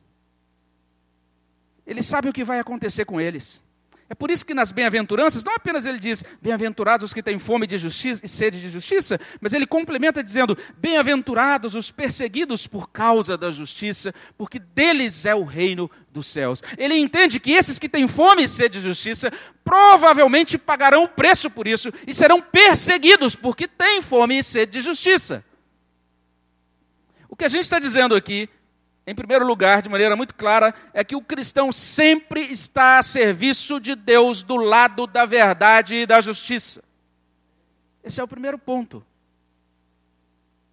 [1.86, 3.58] Ele sabe o que vai acontecer com eles.
[4.08, 7.66] É por isso que nas bem-aventuranças, não apenas ele diz, bem-aventurados os que têm fome
[7.66, 13.36] de justiça e sede de justiça, mas ele complementa dizendo, bem-aventurados os perseguidos por causa
[13.36, 16.62] da justiça, porque deles é o reino dos céus.
[16.78, 19.32] Ele entende que esses que têm fome e sede de justiça,
[19.64, 24.82] provavelmente pagarão o preço por isso e serão perseguidos porque têm fome e sede de
[24.82, 25.44] justiça.
[27.28, 28.48] O que a gente está dizendo aqui
[29.06, 33.78] em primeiro lugar, de maneira muito clara, é que o cristão sempre está a serviço
[33.78, 36.82] de Deus do lado da verdade e da justiça.
[38.02, 39.06] Esse é o primeiro ponto.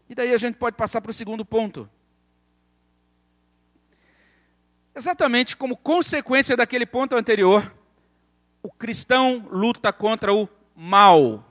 [0.10, 1.88] E daí a gente pode passar para o segundo ponto.
[4.96, 7.72] Exatamente como consequência daquele ponto anterior,
[8.64, 11.48] o cristão luta contra o mal.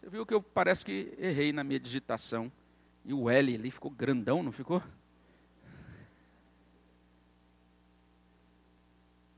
[0.00, 2.50] Você viu que eu parece que errei na minha digitação.
[3.06, 4.82] E o L ali ficou grandão, não ficou?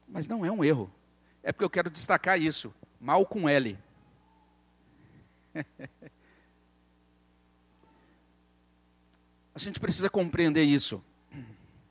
[0.08, 0.90] Mas não é um erro.
[1.42, 2.74] É porque eu quero destacar isso.
[2.98, 3.78] Mal com L.
[9.54, 11.04] A gente precisa compreender isso.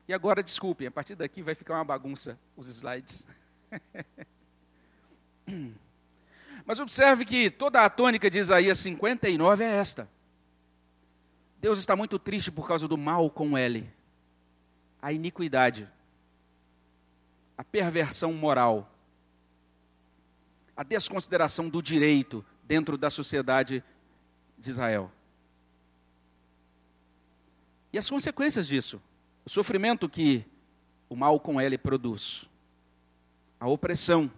[0.07, 3.27] E agora, desculpem, a partir daqui vai ficar uma bagunça os slides.
[6.65, 10.09] Mas observe que toda a tônica de Isaías 59 é esta.
[11.59, 13.91] Deus está muito triste por causa do mal com ele,
[15.01, 15.89] a iniquidade,
[17.57, 18.91] a perversão moral,
[20.75, 23.83] a desconsideração do direito dentro da sociedade
[24.57, 25.11] de Israel.
[27.91, 29.01] E as consequências disso,
[29.43, 30.45] o sofrimento que
[31.09, 32.45] o mal com ele produz,
[33.59, 34.31] a opressão,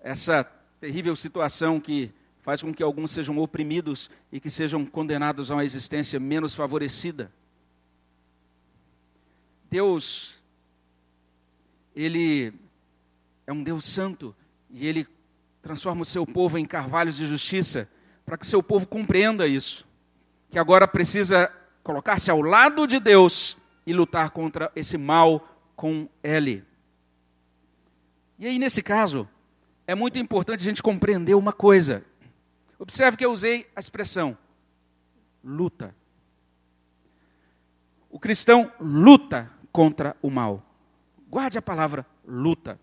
[0.00, 0.42] essa
[0.80, 5.64] terrível situação que faz com que alguns sejam oprimidos e que sejam condenados a uma
[5.64, 7.30] existência menos favorecida.
[9.70, 10.40] Deus,
[11.94, 12.52] Ele
[13.46, 14.34] é um Deus santo
[14.70, 15.06] e Ele
[15.62, 17.88] transforma o seu povo em carvalhos de justiça
[18.24, 19.86] para que o seu povo compreenda isso,
[20.50, 26.64] que agora precisa colocar-se ao lado de Deus e lutar contra esse mal com Ele.
[28.38, 29.28] E aí, nesse caso,
[29.86, 32.04] é muito importante a gente compreender uma coisa.
[32.80, 34.38] Observe que eu usei a expressão
[35.44, 35.94] luta.
[38.08, 40.64] O cristão luta contra o mal.
[41.28, 42.80] Guarde a palavra luta.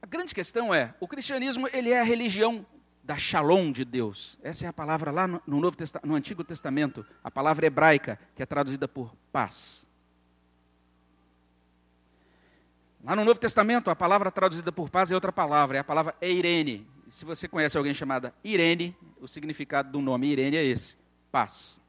[0.00, 2.64] A grande questão é, o cristianismo ele é a religião
[3.04, 4.38] da shalom de Deus.
[4.42, 8.46] Essa é a palavra lá no, Novo no Antigo Testamento, a palavra hebraica que é
[8.46, 9.86] traduzida por paz.
[13.02, 16.14] Lá no Novo Testamento, a palavra traduzida por paz é outra palavra, é a palavra
[16.20, 16.86] Eirene.
[17.08, 20.96] se você conhece alguém chamada Irene, o significado do nome Irene é esse:
[21.30, 21.80] paz.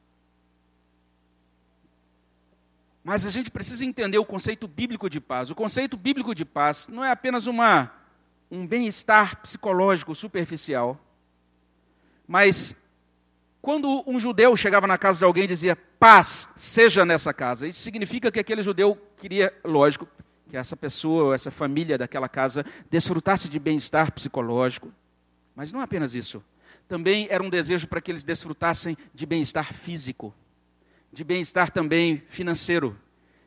[3.04, 5.50] Mas a gente precisa entender o conceito bíblico de paz.
[5.50, 7.92] O conceito bíblico de paz não é apenas uma,
[8.52, 11.00] um bem-estar psicológico superficial,
[12.28, 12.76] mas
[13.62, 17.82] quando um judeu chegava na casa de alguém e dizia paz, seja nessa casa, isso
[17.82, 20.08] significa que aquele judeu queria, lógico,
[20.50, 24.92] que essa pessoa, essa família daquela casa desfrutasse de bem-estar psicológico.
[25.56, 26.44] Mas não apenas isso.
[26.88, 30.34] Também era um desejo para que eles desfrutassem de bem-estar físico,
[31.14, 32.98] de bem-estar também financeiro,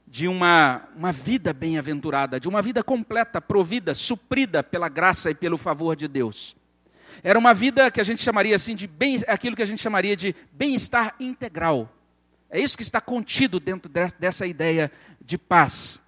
[0.06, 5.58] de uma, uma vida bem-aventurada, de uma vida completa, provida, suprida pela graça e pelo
[5.58, 6.54] favor de Deus.
[7.22, 10.14] Era uma vida que a gente chamaria assim de bem, aquilo que a gente chamaria
[10.14, 11.92] de bem-estar integral.
[12.50, 14.92] É isso que está contido dentro dessa ideia
[15.24, 16.01] de paz.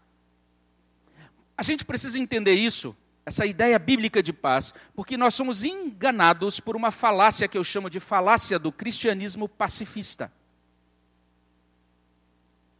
[1.57, 6.77] A gente precisa entender isso, essa ideia bíblica de paz, porque nós somos enganados por
[6.77, 10.31] uma falácia que eu chamo de falácia do cristianismo pacifista.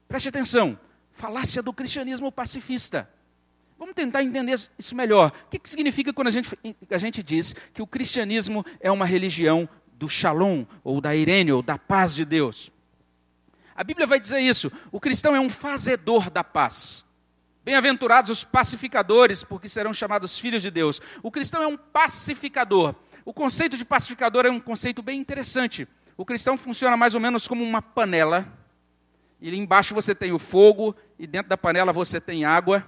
[0.09, 0.79] Preste atenção,
[1.13, 3.09] falácia do cristianismo pacifista.
[3.79, 5.33] Vamos tentar entender isso melhor.
[5.47, 6.51] O que, que significa quando a gente,
[6.91, 11.63] a gente diz que o cristianismo é uma religião do shalom, ou da irene, ou
[11.63, 12.71] da paz de Deus?
[13.75, 14.71] A Bíblia vai dizer isso.
[14.93, 17.05] O cristão é um fazedor da paz.
[17.65, 21.01] Bem-aventurados os pacificadores, porque serão chamados filhos de Deus.
[21.23, 22.95] O cristão é um pacificador.
[23.25, 25.89] O conceito de pacificador é um conceito bem interessante.
[26.15, 28.47] O cristão funciona mais ou menos como uma panela.
[29.41, 32.87] E embaixo você tem o fogo, e dentro da panela você tem água.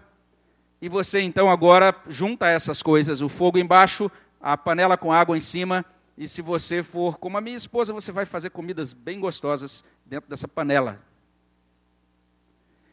[0.80, 5.40] E você então agora junta essas coisas, o fogo embaixo, a panela com água em
[5.40, 5.86] cima.
[6.18, 10.28] E se você for como a minha esposa, você vai fazer comidas bem gostosas dentro
[10.28, 11.00] dessa panela.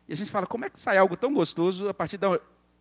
[0.08, 2.39] E a gente fala, como é que sai algo tão gostoso a partir da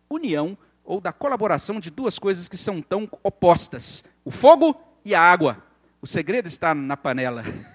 [0.09, 5.21] união ou da colaboração de duas coisas que são tão opostas: o fogo e a
[5.21, 5.63] água.
[6.01, 7.43] O segredo está na panela.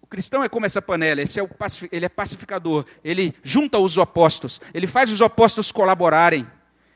[0.00, 1.48] O cristão é como essa panela, esse é o
[1.90, 6.46] ele é pacificador, ele junta os opostos, ele faz os opostos colaborarem.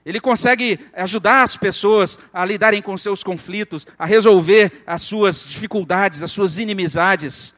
[0.08, 6.22] Ele consegue ajudar as pessoas a lidarem com seus conflitos, a resolver as suas dificuldades,
[6.22, 7.54] as suas inimizades.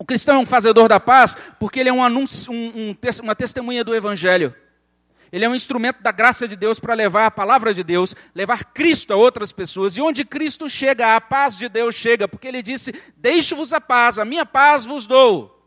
[0.00, 3.34] O cristão é um fazedor da paz porque ele é um anúncio, um, um, uma
[3.34, 4.54] testemunha do Evangelho.
[5.30, 8.64] Ele é um instrumento da graça de Deus para levar a palavra de Deus, levar
[8.72, 9.98] Cristo a outras pessoas.
[9.98, 14.18] E onde Cristo chega, a paz de Deus chega, porque ele disse: Deixo-vos a paz,
[14.18, 15.62] a minha paz vos dou.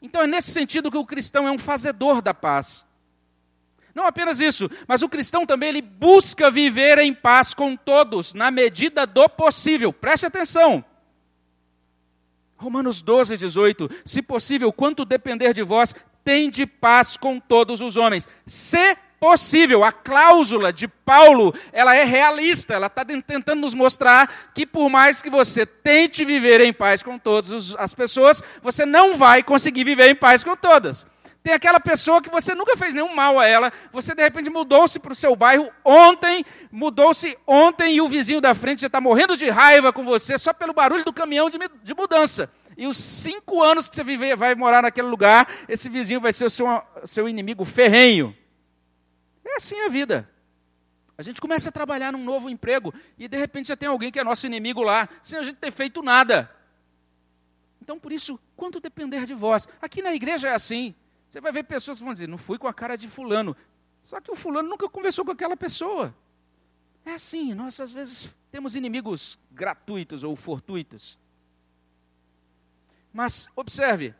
[0.00, 2.86] Então é nesse sentido que o cristão é um fazedor da paz.
[3.94, 8.50] Não apenas isso, mas o cristão também ele busca viver em paz com todos, na
[8.50, 9.92] medida do possível.
[9.92, 10.82] Preste atenção.
[12.58, 13.88] Romanos 12, 18.
[14.04, 15.94] Se possível, quanto depender de vós,
[16.24, 18.28] tende paz com todos os homens.
[18.46, 24.66] Se possível, a cláusula de Paulo, ela é realista, ela está tentando nos mostrar que
[24.66, 29.42] por mais que você tente viver em paz com todas as pessoas, você não vai
[29.42, 31.06] conseguir viver em paz com todas.
[31.48, 34.98] Tem aquela pessoa que você nunca fez nenhum mal a ela, você de repente mudou-se
[34.98, 39.34] para o seu bairro ontem, mudou-se ontem e o vizinho da frente já está morrendo
[39.34, 42.52] de raiva com você só pelo barulho do caminhão de, de mudança.
[42.76, 46.44] E os cinco anos que você viver, vai morar naquele lugar, esse vizinho vai ser
[46.44, 46.66] o seu,
[47.06, 48.36] seu inimigo ferrenho.
[49.42, 50.28] É assim a vida.
[51.16, 54.20] A gente começa a trabalhar num novo emprego e de repente já tem alguém que
[54.20, 56.54] é nosso inimigo lá, sem a gente ter feito nada.
[57.80, 59.66] Então, por isso, quanto depender de vós.
[59.80, 60.94] Aqui na igreja é assim.
[61.28, 63.56] Você vai ver pessoas que vão dizer, não fui com a cara de fulano.
[64.02, 66.14] Só que o fulano nunca conversou com aquela pessoa.
[67.04, 71.18] É assim, nós às vezes temos inimigos gratuitos ou fortuitos.
[73.12, 74.14] Mas, observe,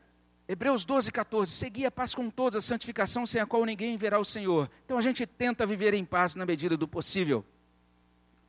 [0.47, 4.19] Hebreus 12, 14, segui a paz com todos, a santificação sem a qual ninguém verá
[4.19, 4.71] o Senhor.
[4.85, 7.45] Então a gente tenta viver em paz na medida do possível.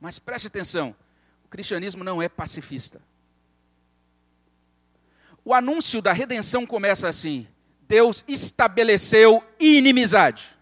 [0.00, 0.96] Mas preste atenção,
[1.44, 3.02] o cristianismo não é pacifista.
[5.44, 7.46] O anúncio da redenção começa assim:
[7.90, 10.56] Deus estabeleceu inimizade.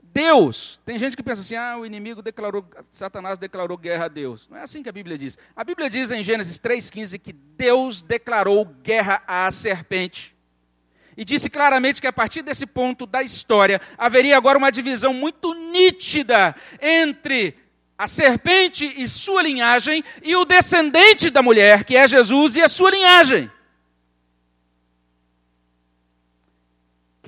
[0.00, 4.46] Deus, tem gente que pensa assim: ah, o inimigo declarou, Satanás declarou guerra a Deus.
[4.48, 5.36] Não é assim que a Bíblia diz.
[5.56, 10.36] A Bíblia diz em Gênesis 3,15 que Deus declarou guerra à serpente.
[11.16, 15.54] E disse claramente que a partir desse ponto da história haveria agora uma divisão muito
[15.54, 17.56] nítida entre
[17.98, 22.68] a serpente e sua linhagem e o descendente da mulher, que é Jesus, e a
[22.68, 23.50] sua linhagem.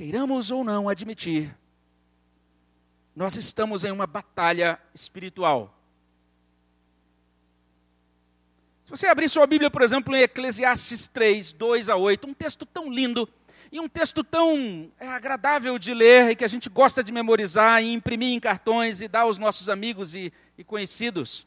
[0.00, 1.54] Queiramos ou não admitir,
[3.14, 5.78] nós estamos em uma batalha espiritual.
[8.82, 12.64] Se você abrir sua Bíblia, por exemplo, em Eclesiastes 3, 2 a 8, um texto
[12.64, 13.28] tão lindo
[13.70, 17.82] e um texto tão é, agradável de ler e que a gente gosta de memorizar
[17.82, 21.46] e imprimir em cartões e dar aos nossos amigos e, e conhecidos.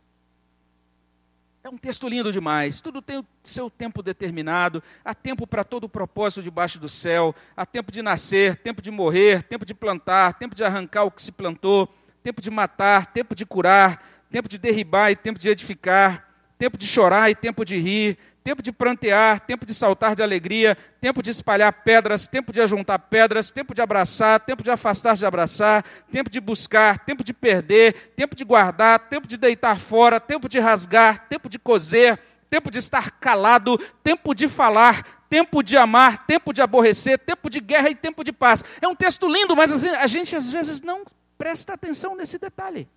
[1.66, 2.82] É um texto lindo demais.
[2.82, 4.84] Tudo tem o seu tempo determinado.
[5.04, 7.34] Há tempo para todo o propósito debaixo do céu.
[7.56, 11.24] Há tempo de nascer, tempo de morrer, tempo de plantar, tempo de arrancar o que
[11.24, 11.88] se plantou,
[12.22, 16.28] tempo de matar, tempo de curar, tempo de derribar e tempo de edificar,
[16.60, 20.78] tempo de chorar e tempo de rir, tempo de prantear, tempo de saltar de alegria,
[21.00, 25.26] tempo de espalhar pedras, tempo de ajuntar pedras, tempo de abraçar, tempo de afastar de
[25.26, 30.50] abraçar, tempo de buscar, tempo de perder, tempo de guardar, tempo de deitar fora, tempo
[30.50, 32.20] de rasgar, tempo de coser,
[32.50, 37.60] tempo de estar calado, tempo de falar, tempo de amar, tempo de aborrecer, tempo de
[37.60, 38.64] guerra e tempo de paz.
[38.82, 41.06] É um texto lindo, mas a gente às vezes não
[41.38, 42.88] presta atenção nesse detalhe.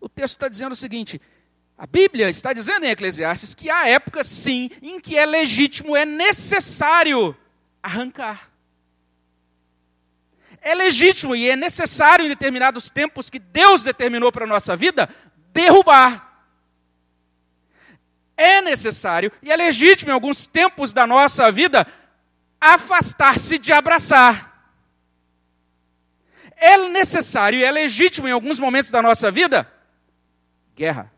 [0.00, 1.20] O texto está dizendo o seguinte:
[1.78, 6.06] a Bíblia está dizendo em Eclesiastes que há épocas, sim, em que é legítimo, é
[6.06, 7.36] necessário
[7.82, 8.50] arrancar.
[10.62, 15.08] É legítimo e é necessário em determinados tempos que Deus determinou para a nossa vida
[15.52, 16.26] derrubar.
[18.36, 21.86] É necessário e é legítimo em alguns tempos da nossa vida
[22.58, 24.74] afastar-se de abraçar.
[26.56, 29.70] É necessário e é legítimo em alguns momentos da nossa vida
[30.74, 31.15] guerra.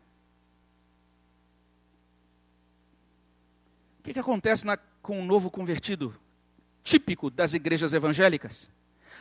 [3.99, 6.15] O que, que acontece na, com o novo convertido,
[6.83, 8.71] típico das igrejas evangélicas?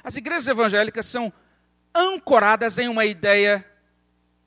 [0.02, 1.32] As igrejas evangélicas são
[1.94, 3.66] ancoradas em uma ideia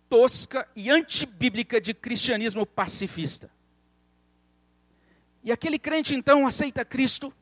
[0.09, 3.49] tosca e antibíblica de cristianismo pacifista.
[5.43, 7.33] E aquele crente então aceita Cristo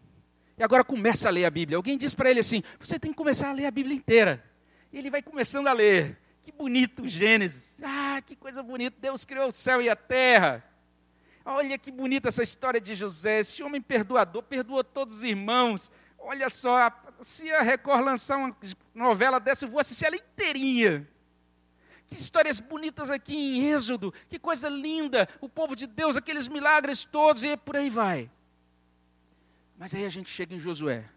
[0.58, 1.78] e agora começa a ler a Bíblia.
[1.78, 4.44] Alguém diz para ele assim: você tem que começar a ler a Bíblia inteira.
[4.92, 6.18] E ele vai começando a ler.
[6.44, 7.78] Que bonito Gênesis.
[7.84, 8.98] Ah, que coisa bonita.
[9.00, 10.64] Deus criou o céu e a terra.
[11.52, 13.40] Olha que bonita essa história de José.
[13.40, 15.92] Esse homem perdoador, perdoou todos os irmãos.
[16.20, 16.92] Olha só,
[17.22, 18.56] se a Record lançar uma
[18.94, 21.10] novela dessa, eu vou assistir ela inteirinha.
[22.06, 27.04] que histórias bonitas aqui em Êxodo, que coisa linda, o povo de Deus, aqueles milagres
[27.04, 28.30] todos, e por aí vai.
[29.76, 31.10] Mas aí a gente chega em Josué,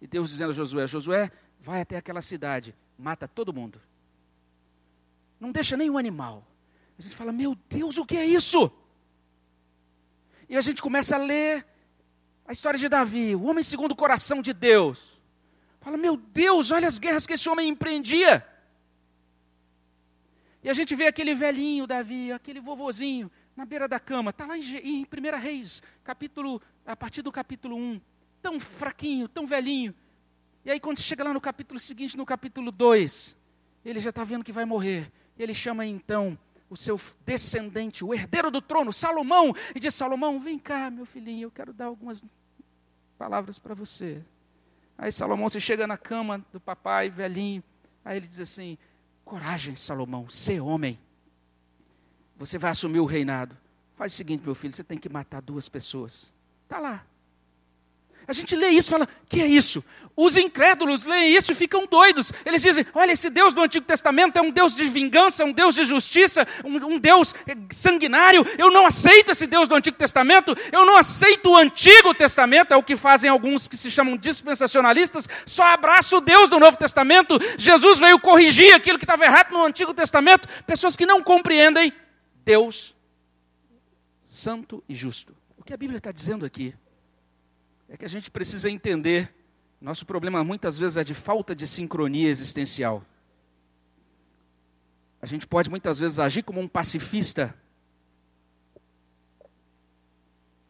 [0.00, 1.30] e Deus dizendo a Josué: Josué,
[1.60, 3.78] vai até aquela cidade, mata todo mundo.
[5.38, 6.46] Não deixa nenhum animal.
[6.98, 8.70] A gente fala: Meu Deus, o que é isso?
[10.48, 11.66] E a gente começa a ler
[12.46, 15.20] a história de Davi, o homem segundo o coração de Deus.
[15.80, 18.46] Fala: Meu Deus, olha as guerras que esse homem empreendia.
[20.62, 24.56] E a gente vê aquele velhinho Davi, aquele vovozinho, na beira da cama, está lá
[24.56, 28.00] em, em 1 Reis, capítulo, a partir do capítulo 1,
[28.40, 29.94] tão fraquinho, tão velhinho.
[30.64, 33.36] E aí, quando chega lá no capítulo seguinte, no capítulo 2,
[33.84, 35.12] ele já está vendo que vai morrer.
[35.38, 36.38] Ele chama então
[36.68, 41.46] o seu descendente, o herdeiro do trono, Salomão, e diz: Salomão, vem cá, meu filhinho,
[41.46, 42.24] eu quero dar algumas
[43.18, 44.22] palavras para você.
[44.96, 47.62] Aí Salomão se chega na cama do papai, velhinho.
[48.04, 48.78] Aí ele diz assim:
[49.24, 50.98] Coragem, Salomão, ser homem.
[52.36, 53.56] Você vai assumir o reinado.
[53.96, 56.34] Faz o seguinte, meu filho, você tem que matar duas pessoas.
[56.64, 57.06] Está lá.
[58.26, 59.84] A gente lê isso e fala: que é isso?
[60.16, 62.32] Os incrédulos leem isso e ficam doidos.
[62.44, 65.74] Eles dizem: olha, esse Deus do Antigo Testamento é um Deus de vingança, um Deus
[65.74, 67.34] de justiça, um, um, Deus
[67.72, 68.44] sanguinário.
[68.56, 72.76] Eu não aceito esse Deus do Antigo Testamento, eu não aceito o Antigo Testamento, é
[72.76, 75.28] o que fazem alguns que se chamam dispensacionalistas.
[75.44, 77.36] Só abraço o Deus do Novo Testamento.
[77.58, 80.48] Jesus veio corrigir aquilo que estava errado no Antigo Testamento.
[80.64, 81.92] Pessoas que não compreendem
[82.44, 82.94] Deus
[84.24, 85.34] santo e justo.
[85.56, 86.74] O que a Bíblia está dizendo aqui
[87.88, 89.34] é que a gente precisa entender.
[89.80, 93.04] Nosso problema muitas vezes é de falta de sincronia existencial.
[95.20, 97.54] A gente pode muitas vezes agir como um pacifista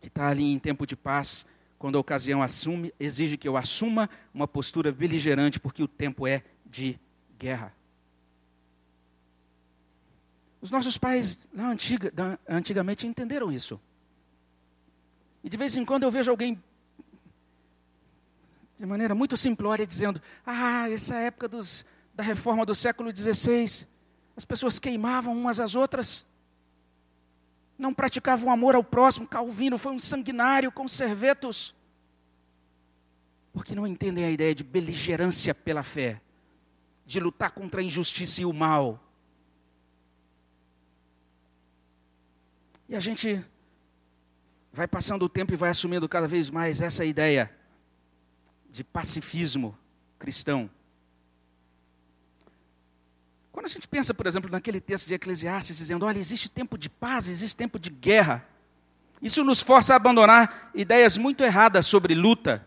[0.01, 1.47] que está ali em tempo de paz,
[1.79, 6.43] quando a ocasião assume, exige que eu assuma uma postura beligerante, porque o tempo é
[6.67, 6.99] de
[7.39, 7.75] guerra.
[10.61, 12.13] Os nossos pais antiga,
[12.49, 13.81] antigamente entenderam isso.
[15.43, 16.63] E de vez em quando eu vejo alguém
[18.85, 23.87] de maneira muito simplória, dizendo: Ah, essa época dos, da reforma do século XVI,
[24.37, 26.27] as pessoas queimavam umas às outras,
[27.79, 29.27] não praticavam amor ao próximo.
[29.27, 31.75] Calvino foi um sanguinário com servetos,
[33.55, 36.21] porque não entendem a ideia de beligerância pela fé,
[37.07, 39.01] de lutar contra a injustiça e o mal.
[42.87, 43.43] E a gente
[44.71, 47.51] vai passando o tempo e vai assumindo cada vez mais essa ideia
[48.75, 49.79] de pacifismo
[50.19, 50.69] cristão.
[53.53, 56.91] Quando a gente pensa, por exemplo, naquele texto de Eclesiastes dizendo: olha, existe tempo de
[56.91, 58.45] paz, existe tempo de guerra,
[59.23, 62.67] isso nos força a abandonar ideias muito erradas sobre luta.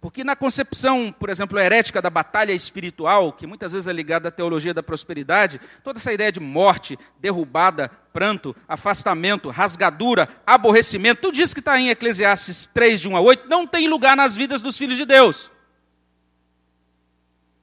[0.00, 4.30] Porque na concepção, por exemplo, herética da batalha espiritual, que muitas vezes é ligada à
[4.30, 11.54] teologia da prosperidade, toda essa ideia de morte, derrubada, pranto, afastamento, rasgadura, aborrecimento, tudo isso
[11.54, 14.78] que está em Eclesiastes 3, de 1 a 8, não tem lugar nas vidas dos
[14.78, 15.50] filhos de Deus.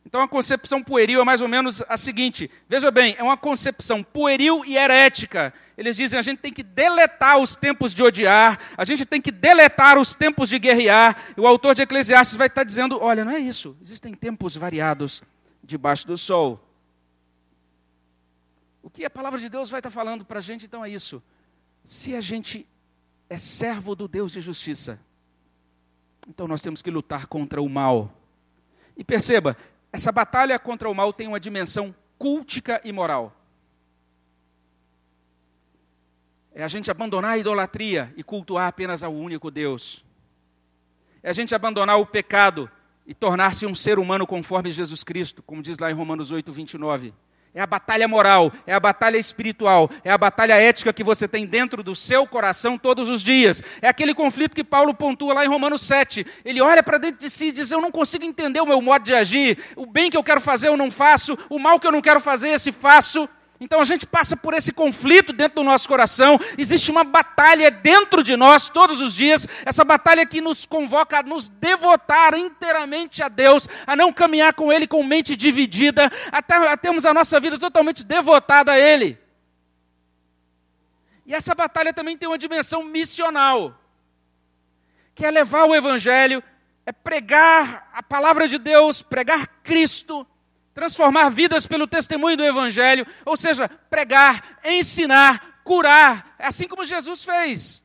[0.06, 4.04] Então a concepção pueril é mais ou menos a seguinte: veja bem, é uma concepção
[4.04, 5.54] pueril e herética.
[5.78, 9.32] Eles dizem a gente tem que deletar os tempos de odiar, a gente tem que
[9.32, 11.34] deletar os tempos de guerrear.
[11.36, 15.22] E o autor de Eclesiastes vai estar dizendo: olha, não é isso, existem tempos variados
[15.62, 16.62] debaixo do sol.
[18.82, 21.22] O que a palavra de Deus vai estar falando para a gente então é isso.
[21.84, 22.66] Se a gente
[23.30, 25.00] é servo do Deus de justiça,
[26.28, 28.14] então nós temos que lutar contra o mal.
[28.96, 29.58] E perceba,
[29.92, 33.36] essa batalha contra o mal tem uma dimensão cultica e moral.
[36.58, 40.06] É a gente abandonar a idolatria e cultuar apenas ao único Deus.
[41.22, 42.72] É a gente abandonar o pecado
[43.06, 47.14] e tornar-se um ser humano conforme Jesus Cristo, como diz lá em Romanos 8, 29.
[47.54, 51.46] É a batalha moral, é a batalha espiritual, é a batalha ética que você tem
[51.46, 53.62] dentro do seu coração todos os dias.
[53.82, 56.26] É aquele conflito que Paulo pontua lá em Romanos 7.
[56.46, 59.04] Ele olha para dentro de si e diz: Eu não consigo entender o meu modo
[59.04, 59.58] de agir.
[59.76, 62.22] O bem que eu quero fazer eu não faço, o mal que eu não quero
[62.22, 63.28] fazer esse faço.
[63.60, 68.22] Então a gente passa por esse conflito dentro do nosso coração, existe uma batalha dentro
[68.22, 73.30] de nós todos os dias, essa batalha que nos convoca a nos devotar inteiramente a
[73.30, 77.58] Deus, a não caminhar com Ele com mente dividida, até a termos a nossa vida
[77.58, 79.18] totalmente devotada a Ele.
[81.26, 83.80] E essa batalha também tem uma dimensão missional,
[85.16, 86.44] que é levar o Evangelho,
[86.86, 90.28] é pregar a palavra de Deus, pregar Cristo
[90.76, 97.84] transformar vidas pelo testemunho do Evangelho, ou seja, pregar, ensinar, curar, assim como Jesus fez.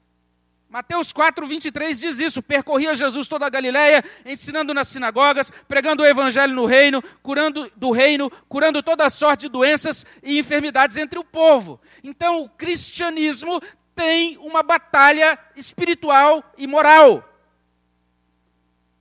[0.69, 6.07] Mateus 4, 23 diz isso: percorria Jesus toda a Galiléia, ensinando nas sinagogas, pregando o
[6.07, 11.25] evangelho no reino, curando do reino, curando toda sorte de doenças e enfermidades entre o
[11.25, 11.81] povo.
[12.05, 13.61] Então, o cristianismo
[13.97, 17.29] tem uma batalha espiritual e moral.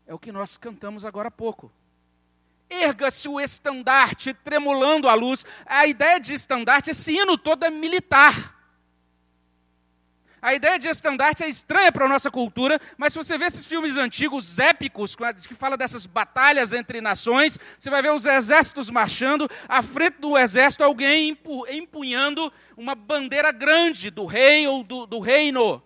[0.08, 1.72] É o que nós cantamos agora há pouco.
[2.70, 5.45] Erga-se o estandarte tremulando a luz.
[5.65, 8.59] A ideia de estandarte, esse hino todo é militar.
[10.41, 13.65] A ideia de estandarte é estranha para a nossa cultura, mas se você vê esses
[13.65, 15.15] filmes antigos, épicos,
[15.45, 20.38] que fala dessas batalhas entre nações, você vai ver os exércitos marchando, à frente do
[20.38, 21.38] exército alguém
[21.70, 25.84] empunhando uma bandeira grande do rei ou do, do reino.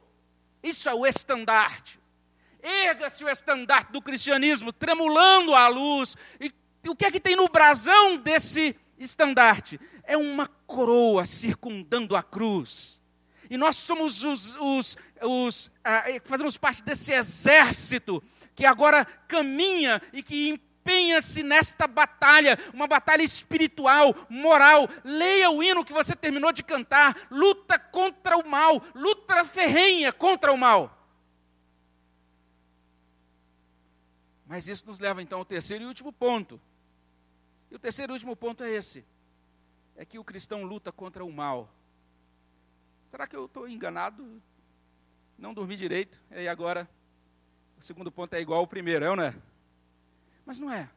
[0.61, 1.99] Isso é o estandarte.
[2.61, 6.15] Erga-se o estandarte do cristianismo, tremulando a luz.
[6.39, 6.49] E
[6.89, 9.79] o que é que tem no brasão desse estandarte?
[10.03, 13.01] É uma coroa circundando a cruz.
[13.49, 18.21] E nós somos os, os, os ah, fazemos parte desse exército
[18.55, 24.89] que agora caminha e que empenha-se nesta batalha, uma batalha espiritual, moral.
[25.03, 27.27] Leia o hino que você terminou de cantar.
[27.31, 30.99] Luta contra o mal, luta ferrenha contra o mal.
[34.45, 36.61] Mas isso nos leva então ao terceiro e último ponto.
[37.73, 39.03] E o terceiro e último ponto é esse:
[39.97, 41.69] é que o cristão luta contra o mal
[43.13, 44.41] Será que eu estou enganado?
[45.37, 46.89] Não dormi direito, e agora
[47.79, 49.35] o segundo ponto é igual ao primeiro, é não é?
[50.43, 50.89] Mas não é.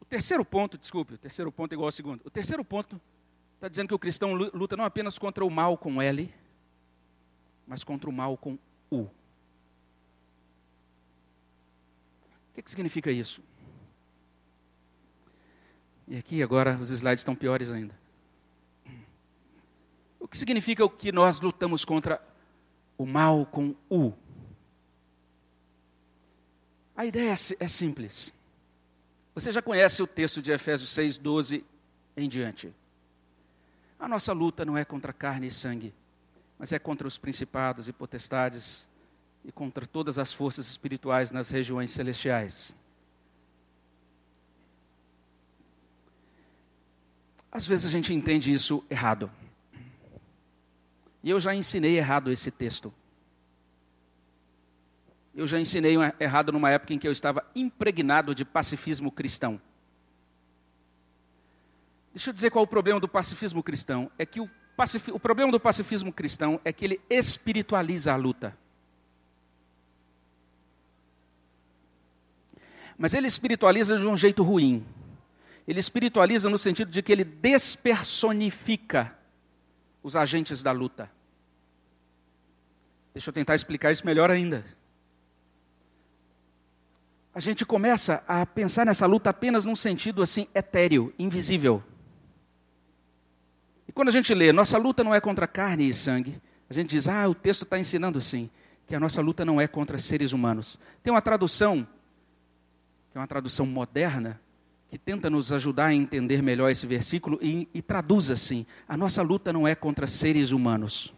[0.00, 2.20] O terceiro ponto, desculpe, o terceiro ponto é igual ao segundo.
[2.26, 3.00] O terceiro ponto
[3.54, 6.34] está dizendo que o cristão luta não apenas contra o mal com L,
[7.64, 8.58] mas contra o mal com
[8.90, 9.02] U.
[9.02, 9.10] O
[12.54, 13.40] que, que significa isso?
[16.10, 17.94] E aqui agora os slides estão piores ainda.
[20.18, 22.20] O que significa o que nós lutamos contra
[22.98, 24.12] o mal com U?
[26.96, 28.32] A ideia é, é simples.
[29.36, 31.64] Você já conhece o texto de Efésios 6, 12
[32.16, 32.74] em diante.
[33.96, 35.94] A nossa luta não é contra carne e sangue,
[36.58, 38.88] mas é contra os principados e potestades
[39.44, 42.74] e contra todas as forças espirituais nas regiões celestiais.
[47.52, 49.30] Às vezes a gente entende isso errado.
[51.22, 52.92] E eu já ensinei errado esse texto.
[55.34, 59.60] Eu já ensinei errado numa época em que eu estava impregnado de pacifismo cristão.
[62.12, 64.10] Deixa eu dizer qual é o problema do pacifismo cristão.
[64.18, 65.10] É que o, pacif...
[65.12, 68.56] o problema do pacifismo cristão é que ele espiritualiza a luta.
[72.98, 74.84] Mas ele espiritualiza de um jeito ruim.
[75.66, 79.16] Ele espiritualiza no sentido de que ele despersonifica
[80.02, 81.10] os agentes da luta.
[83.12, 84.64] Deixa eu tentar explicar isso melhor ainda.
[87.34, 91.82] A gente começa a pensar nessa luta apenas num sentido assim etéreo, invisível.
[93.86, 96.90] E quando a gente lê, nossa luta não é contra carne e sangue, a gente
[96.90, 98.48] diz, ah, o texto está ensinando assim,
[98.86, 100.78] que a nossa luta não é contra seres humanos.
[101.02, 101.86] Tem uma tradução,
[103.10, 104.40] que é uma tradução moderna,
[104.90, 109.22] que tenta nos ajudar a entender melhor esse versículo e, e traduz assim: a nossa
[109.22, 111.14] luta não é contra seres humanos.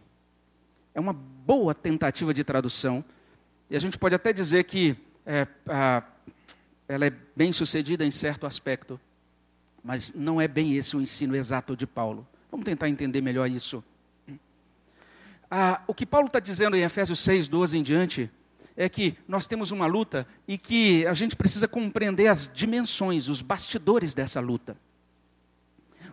[0.93, 3.03] É uma boa tentativa de tradução,
[3.69, 4.95] e a gente pode até dizer que
[5.25, 6.03] é, a,
[6.87, 8.99] ela é bem sucedida em certo aspecto,
[9.83, 12.27] mas não é bem esse o ensino exato de Paulo.
[12.51, 13.83] Vamos tentar entender melhor isso.
[15.49, 18.29] Ah, o que Paulo está dizendo em Efésios 6, 12 em diante,
[18.75, 23.41] é que nós temos uma luta e que a gente precisa compreender as dimensões, os
[23.41, 24.75] bastidores dessa luta.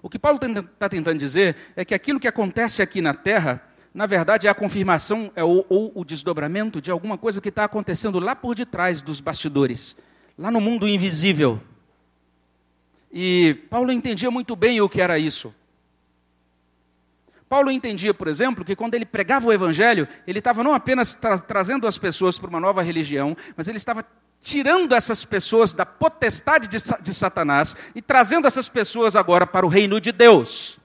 [0.02, 4.06] O que Paulo está tentando dizer é que aquilo que acontece aqui na terra, na
[4.06, 8.18] verdade, é a confirmação é ou, ou o desdobramento de alguma coisa que está acontecendo
[8.18, 9.96] lá por detrás dos bastidores,
[10.38, 11.61] lá no mundo invisível.
[13.12, 15.54] E Paulo entendia muito bem o que era isso.
[17.51, 21.36] Paulo entendia, por exemplo, que quando ele pregava o evangelho, ele estava não apenas tra
[21.36, 24.05] trazendo as pessoas para uma nova religião, mas ele estava
[24.40, 29.68] tirando essas pessoas da potestade de, de Satanás e trazendo essas pessoas agora para o
[29.68, 30.78] reino de Deus.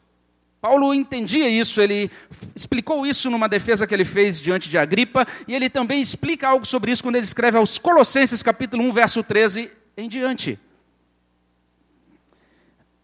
[0.59, 2.09] Paulo entendia isso, ele
[2.55, 6.65] explicou isso numa defesa que ele fez diante de Agripa, e ele também explica algo
[6.65, 10.59] sobre isso quando ele escreve aos Colossenses, capítulo 1, verso 13 em diante.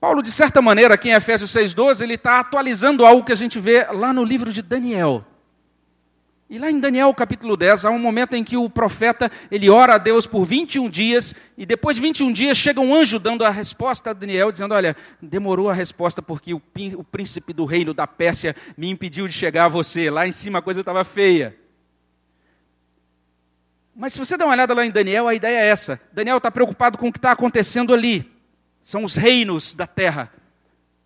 [0.01, 3.59] Paulo, de certa maneira, aqui em Efésios 6,12, ele está atualizando algo que a gente
[3.59, 5.23] vê lá no livro de Daniel.
[6.49, 9.93] E lá em Daniel capítulo 10, há um momento em que o profeta, ele ora
[9.93, 13.51] a Deus por 21 dias, e depois de 21 dias chega um anjo dando a
[13.51, 16.61] resposta a Daniel, dizendo, olha, demorou a resposta porque o,
[16.97, 20.57] o príncipe do reino da Pérsia me impediu de chegar a você, lá em cima
[20.57, 21.55] a coisa estava feia.
[23.95, 26.01] Mas se você dá uma olhada lá em Daniel, a ideia é essa.
[26.11, 28.40] Daniel está preocupado com o que está acontecendo ali.
[28.81, 30.31] São os reinos da terra.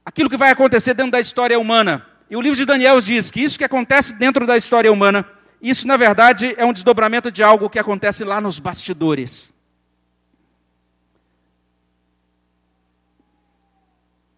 [0.06, 2.06] Aquilo que vai acontecer dentro da história humana.
[2.30, 5.26] E o livro de Daniel diz que isso que acontece dentro da história humana
[5.68, 9.52] isso, na verdade, é um desdobramento de algo que acontece lá nos bastidores.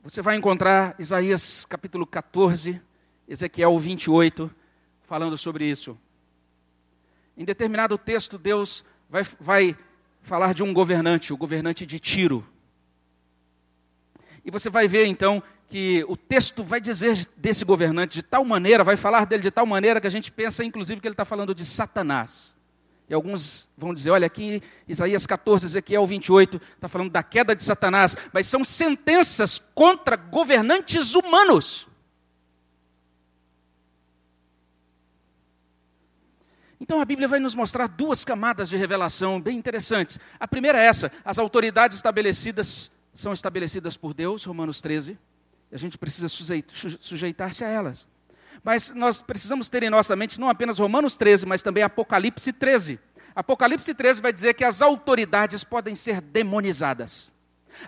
[0.02, 2.82] Você vai encontrar Isaías capítulo 14,
[3.28, 4.50] Ezequiel 28,
[5.04, 5.98] falando sobre isso.
[7.36, 9.78] Em determinado texto, Deus vai, vai
[10.22, 12.48] falar de um governante, o governante de Tiro.
[14.48, 18.82] E você vai ver então que o texto vai dizer desse governante de tal maneira,
[18.82, 21.54] vai falar dele de tal maneira que a gente pensa, inclusive, que ele está falando
[21.54, 22.56] de Satanás.
[23.10, 27.62] E alguns vão dizer, olha, aqui Isaías 14, Ezequiel 28, está falando da queda de
[27.62, 31.86] Satanás, mas são sentenças contra governantes humanos.
[36.80, 40.18] Então a Bíblia vai nos mostrar duas camadas de revelação bem interessantes.
[40.39, 45.18] A primeira é essa: as autoridades estabelecidas são estabelecidas por Deus, Romanos 13.
[45.72, 48.07] E a gente precisa sujeitar-se a elas.
[48.63, 52.99] Mas nós precisamos ter em nossa mente não apenas Romanos 13, mas também Apocalipse 13.
[53.36, 57.34] Apocalipse 13 vai dizer que as autoridades podem ser demonizadas.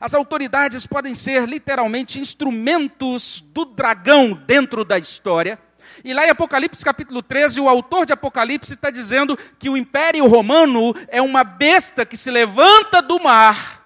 [0.01, 5.59] As autoridades podem ser literalmente instrumentos do dragão dentro da história.
[6.03, 10.25] E lá em Apocalipse capítulo 13, o autor de Apocalipse está dizendo que o Império
[10.25, 13.78] Romano é uma besta que se levanta do mar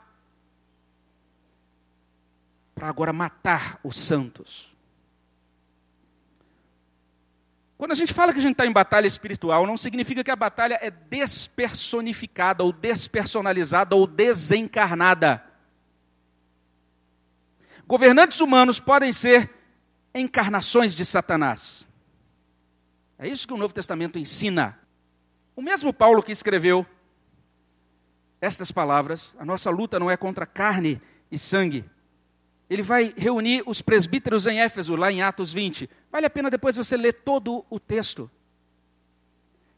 [2.74, 4.74] para agora matar os santos.
[7.78, 10.36] Quando a gente fala que a gente está em batalha espiritual, não significa que a
[10.36, 15.43] batalha é despersonificada, ou despersonalizada, ou desencarnada.
[17.86, 19.49] Governantes humanos podem ser
[20.15, 21.88] encarnações de Satanás.
[23.17, 24.80] É isso que o Novo Testamento ensina.
[25.55, 26.86] O mesmo Paulo que escreveu
[28.39, 31.84] estas palavras: a nossa luta não é contra carne e sangue,
[32.74, 35.88] ele vai reunir os presbíteros em Éfeso, lá em Atos 20.
[36.11, 38.30] Vale a pena depois você ler todo o texto.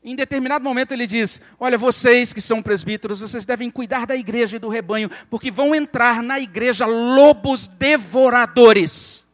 [0.02, 4.56] Em determinado momento ele diz: Olha, vocês que são presbíteros, vocês devem cuidar da igreja
[4.56, 9.26] e do rebanho, porque vão entrar na igreja lobos devoradores.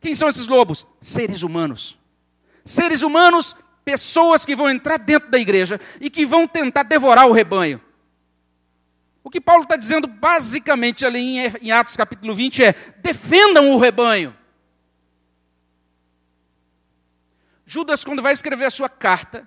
[0.00, 0.86] Quem são esses lobos?
[1.00, 1.98] Seres humanos.
[2.64, 7.32] Seres humanos, pessoas que vão entrar dentro da igreja e que vão tentar devorar o
[7.32, 7.80] rebanho.
[9.26, 14.32] O que Paulo está dizendo basicamente ali em Atos capítulo 20 é: defendam o rebanho.
[17.66, 19.44] Judas, quando vai escrever a sua carta,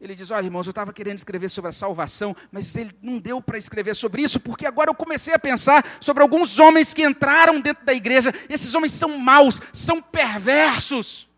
[0.00, 3.40] ele diz: Olha, irmãos, eu estava querendo escrever sobre a salvação, mas ele não deu
[3.40, 7.60] para escrever sobre isso, porque agora eu comecei a pensar sobre alguns homens que entraram
[7.60, 8.34] dentro da igreja.
[8.48, 11.28] Esses homens são maus, são perversos.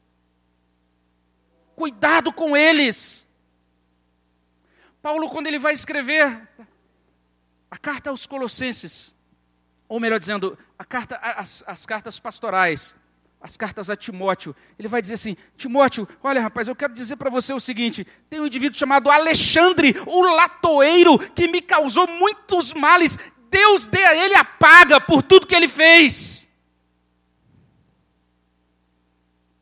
[1.77, 3.27] Cuidado com eles.
[5.03, 6.49] Paulo, quando ele vai escrever
[7.71, 9.15] a carta aos Colossenses,
[9.89, 10.59] ou melhor dizendo,
[10.89, 12.95] carta, as, as cartas pastorais,
[13.41, 17.31] as cartas a Timóteo, ele vai dizer assim: Timóteo, olha rapaz, eu quero dizer para
[17.31, 23.17] você o seguinte: tem um indivíduo chamado Alexandre, o latoeiro, que me causou muitos males.
[23.51, 26.47] Deus dê a ele a paga por tudo que ele fez.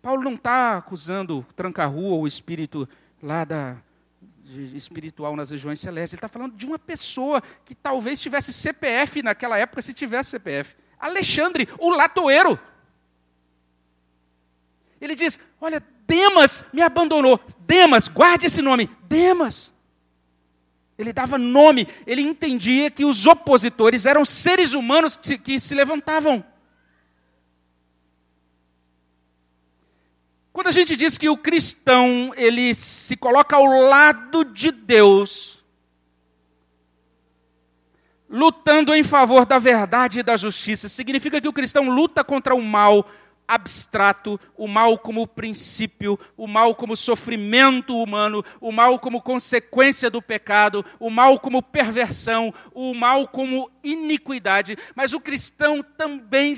[0.01, 2.89] Paulo não está acusando tranca-rua, o espírito
[3.23, 3.77] lá da,
[4.75, 6.15] espiritual nas regiões celestes.
[6.15, 10.75] Ele está falando de uma pessoa que talvez tivesse CPF naquela época, se tivesse CPF.
[10.99, 12.59] Alexandre, o latoeiro.
[15.01, 17.41] Ele diz: Olha, Demas me abandonou.
[17.61, 18.89] Demas, guarde esse nome.
[19.09, 19.75] Demas.
[20.99, 26.43] Ele dava nome, ele entendia que os opositores eram seres humanos que, que se levantavam.
[30.57, 35.63] Quando a gente diz que o cristão, ele se coloca ao lado de Deus,
[38.27, 42.63] lutando em favor da verdade e da justiça, significa que o cristão luta contra o
[42.63, 43.07] mal,
[43.47, 50.23] abstrato, o mal como princípio, o mal como sofrimento humano, o mal como consequência do
[50.23, 56.55] pecado, o mal como perversão, o mal como iniquidade, mas o cristão também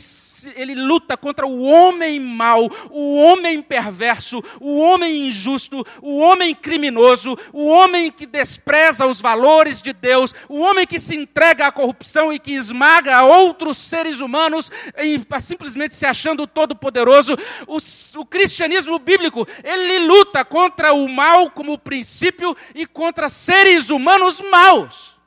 [0.55, 7.37] ele luta contra o homem mau, o homem perverso, o homem injusto, o homem criminoso,
[7.53, 12.33] o homem que despreza os valores de Deus, o homem que se entrega à corrupção
[12.33, 14.70] e que esmaga outros seres humanos
[15.41, 17.37] simplesmente se achando todo todo-poderoso.
[17.66, 17.79] O,
[18.20, 25.17] o cristianismo bíblico, ele luta contra o mal como princípio e contra seres humanos maus.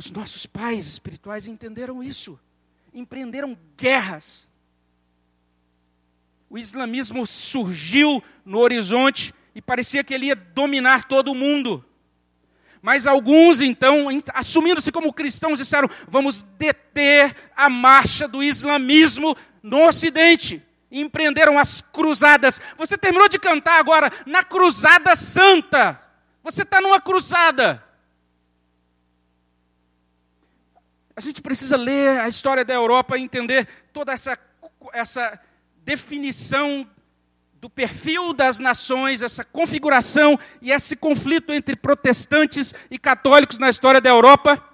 [0.00, 2.40] Os nossos pais espirituais entenderam isso,
[2.94, 4.48] empreenderam guerras.
[6.48, 11.84] O islamismo surgiu no horizonte e parecia que ele ia dominar todo o mundo.
[12.80, 20.62] Mas alguns, então, assumindo-se como cristãos, disseram: vamos deter a marcha do islamismo no Ocidente.
[20.90, 22.58] E empreenderam as cruzadas.
[22.78, 26.00] Você terminou de cantar agora na Cruzada Santa.
[26.42, 27.89] Você está numa cruzada.
[31.20, 34.38] A gente precisa ler a história da Europa e entender toda essa,
[34.90, 35.38] essa
[35.84, 36.88] definição
[37.60, 44.00] do perfil das nações, essa configuração e esse conflito entre protestantes e católicos na história
[44.00, 44.66] da Europa.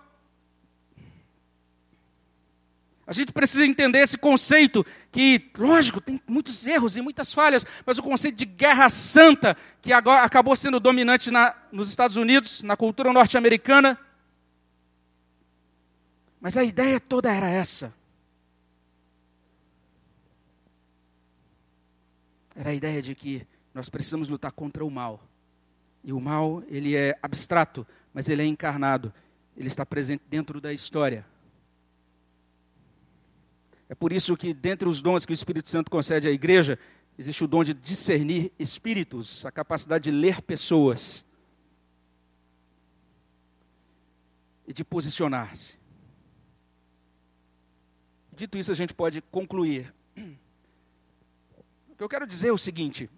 [3.04, 7.98] A gente precisa entender esse conceito que, lógico, tem muitos erros e muitas falhas, mas
[7.98, 12.76] o conceito de guerra santa, que agora acabou sendo dominante na, nos Estados Unidos, na
[12.76, 13.98] cultura norte-americana.
[16.46, 17.92] Mas a ideia toda era essa.
[22.54, 23.44] era a ideia de que
[23.74, 25.20] nós precisamos lutar contra o mal.
[26.04, 27.84] E o mal, ele é abstrato,
[28.14, 29.12] mas ele é encarnado.
[29.56, 31.26] Ele está presente dentro da história.
[33.88, 36.78] É por isso que, dentre os dons que o Espírito Santo concede à igreja,
[37.18, 41.26] existe o dom de discernir espíritos, a capacidade de ler pessoas
[44.64, 45.84] e de posicionar-se.
[48.36, 49.92] Dito isso, a gente pode concluir
[51.96, 53.08] o que eu quero dizer é o seguinte: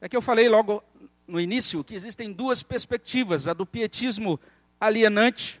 [0.00, 0.82] é que eu falei logo
[1.28, 4.40] no início que existem duas perspectivas: a do pietismo
[4.80, 5.60] alienante,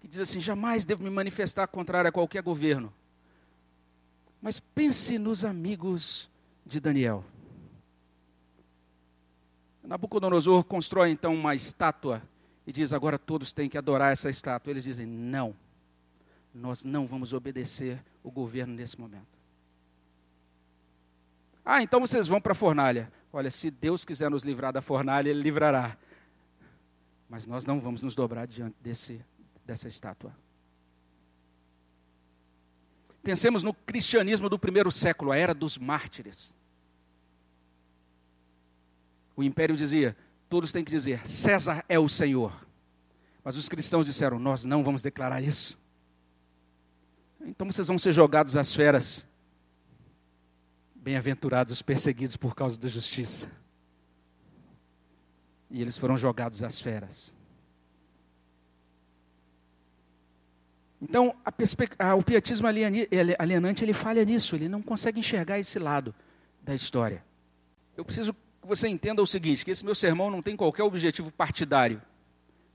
[0.00, 2.94] que diz assim: jamais devo me manifestar contrário a qualquer governo.
[4.40, 6.30] Mas pense nos amigos
[6.64, 7.24] de Daniel.
[9.82, 12.22] Nabucodonosor constrói então uma estátua
[12.64, 14.70] e diz: agora todos têm que adorar essa estátua.
[14.70, 15.56] Eles dizem: não,
[16.56, 19.36] nós não vamos obedecer o governo nesse momento.
[21.64, 23.12] Ah, então vocês vão para a fornalha.
[23.32, 25.96] Olha, se Deus quiser nos livrar da fornalha, Ele livrará.
[27.28, 29.20] Mas nós não vamos nos dobrar diante desse,
[29.64, 30.34] dessa estátua.
[33.22, 36.54] Pensemos no cristianismo do primeiro século, a era dos mártires.
[39.36, 40.16] O império dizia:
[40.48, 42.64] todos têm que dizer, César é o Senhor.
[43.42, 45.76] Mas os cristãos disseram: nós não vamos declarar isso.
[47.46, 49.26] Então vocês vão ser jogados às feras.
[50.94, 53.48] Bem-aventurados os perseguidos por causa da justiça.
[55.70, 57.32] E eles foram jogados às feras.
[61.00, 61.36] Então,
[61.98, 66.14] a, o pietismo alienante, ele falha nisso, ele não consegue enxergar esse lado
[66.62, 67.24] da história.
[67.96, 71.30] Eu preciso que você entenda o seguinte, que esse meu sermão não tem qualquer objetivo
[71.30, 72.02] partidário.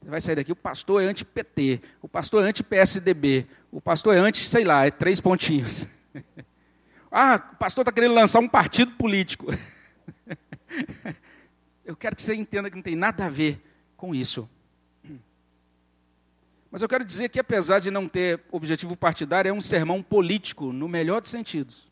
[0.03, 4.49] Vai sair daqui, o pastor é anti-PT, o pastor é anti-PSDB, o pastor é anti,
[4.49, 5.87] sei lá, é três pontinhos.
[7.13, 9.47] Ah, o pastor está querendo lançar um partido político.
[11.83, 13.61] Eu quero que você entenda que não tem nada a ver
[13.97, 14.49] com isso.
[16.71, 20.71] Mas eu quero dizer que, apesar de não ter objetivo partidário, é um sermão político,
[20.71, 21.91] no melhor dos sentidos.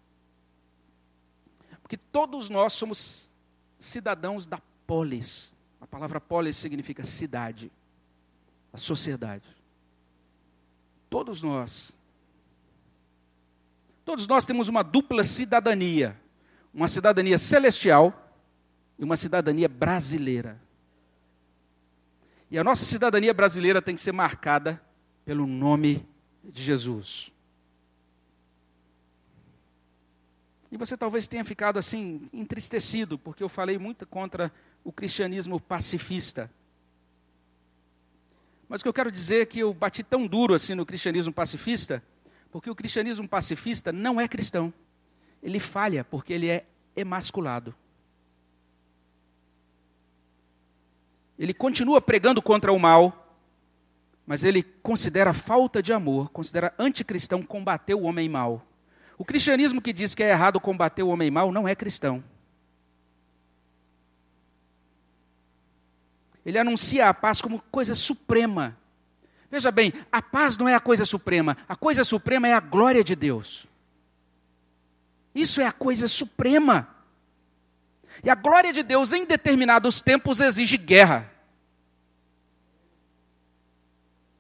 [1.82, 3.30] Porque todos nós somos
[3.78, 5.54] cidadãos da polis.
[5.82, 7.70] A palavra polis significa cidade,
[8.72, 9.46] a sociedade.
[11.10, 11.98] Todos nós
[14.10, 16.20] Todos nós temos uma dupla cidadania:
[16.74, 18.34] uma cidadania celestial
[18.98, 20.60] e uma cidadania brasileira.
[22.50, 24.82] E a nossa cidadania brasileira tem que ser marcada
[25.24, 26.04] pelo nome
[26.44, 27.32] de Jesus.
[30.72, 34.52] E você talvez tenha ficado assim entristecido, porque eu falei muito contra
[34.84, 36.50] o cristianismo pacifista.
[38.70, 41.34] Mas o que eu quero dizer é que eu bati tão duro assim no cristianismo
[41.34, 42.04] pacifista,
[42.52, 44.72] porque o cristianismo pacifista não é cristão.
[45.42, 46.66] Ele falha porque ele é
[46.96, 47.74] emasculado.
[51.38, 53.36] Ele continua pregando contra o mal,
[54.28, 58.64] mas ele considera falta de amor, considera anticristão combater o homem mau.
[59.18, 62.24] O cristianismo que diz que é errado combater o homem mau não é cristão.
[66.50, 68.76] Ele anuncia a paz como coisa suprema.
[69.52, 73.04] Veja bem, a paz não é a coisa suprema, a coisa suprema é a glória
[73.04, 73.68] de Deus.
[75.34, 76.90] Isso é a coisa suprema.
[78.24, 81.32] E a glória de Deus em determinados tempos exige guerra.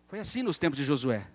[0.07, 1.27] Foi assim nos tempos de Josué.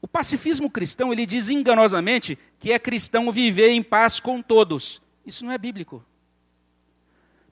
[0.00, 5.02] O pacifismo cristão, ele diz enganosamente que é cristão viver em paz com todos.
[5.26, 6.04] Isso não é bíblico.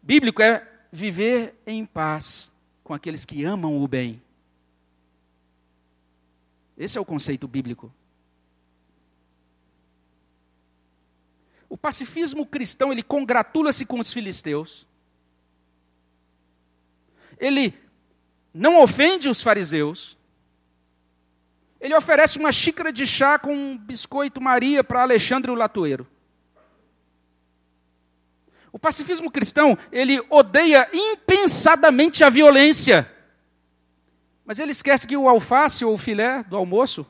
[0.08, 2.50] Bíblico é viver em paz
[2.82, 4.22] com aqueles que amam o bem.
[6.78, 7.92] Esse é o conceito bíblico.
[11.68, 14.86] O pacifismo cristão, ele congratula-se com os filisteus.
[17.38, 17.74] Ele
[18.54, 20.16] não ofende os fariseus.
[21.78, 26.06] Ele oferece uma xícara de chá com um biscoito Maria para Alexandre o Latoeiro.
[28.78, 33.12] O pacifismo cristão, ele odeia impensadamente a violência.
[34.44, 37.04] Mas ele esquece que o alface ou o filé do almoço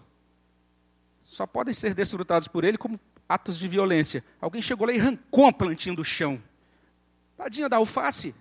[1.22, 2.98] só podem ser desfrutados por ele como
[3.28, 4.24] atos de violência.
[4.40, 6.42] Alguém chegou lá e arrancou a plantinha do chão.
[7.36, 8.34] Tadinha da alface.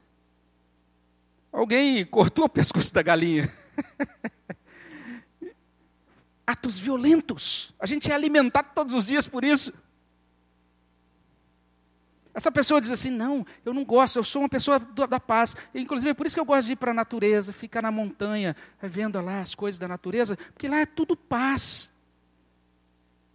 [1.51, 3.53] Alguém cortou o pescoço da galinha.
[6.47, 7.73] atos violentos.
[7.77, 9.73] A gente é alimentado todos os dias por isso.
[12.37, 15.55] Essa pessoa diz assim: não, eu não gosto, eu sou uma pessoa da paz.
[15.73, 18.55] Inclusive, é por isso que eu gosto de ir para a natureza, ficar na montanha,
[18.79, 21.91] vendo lá as coisas da natureza, porque lá é tudo paz.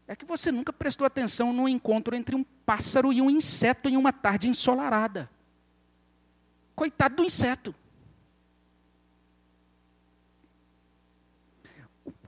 [0.06, 3.96] É que você nunca prestou atenção no encontro entre um pássaro e um inseto em
[3.96, 5.28] uma tarde ensolarada.
[6.76, 7.74] Coitado do inseto.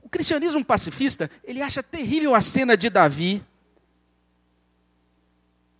[0.01, 3.41] O cristianismo pacifista, ele acha terrível a cena de Davi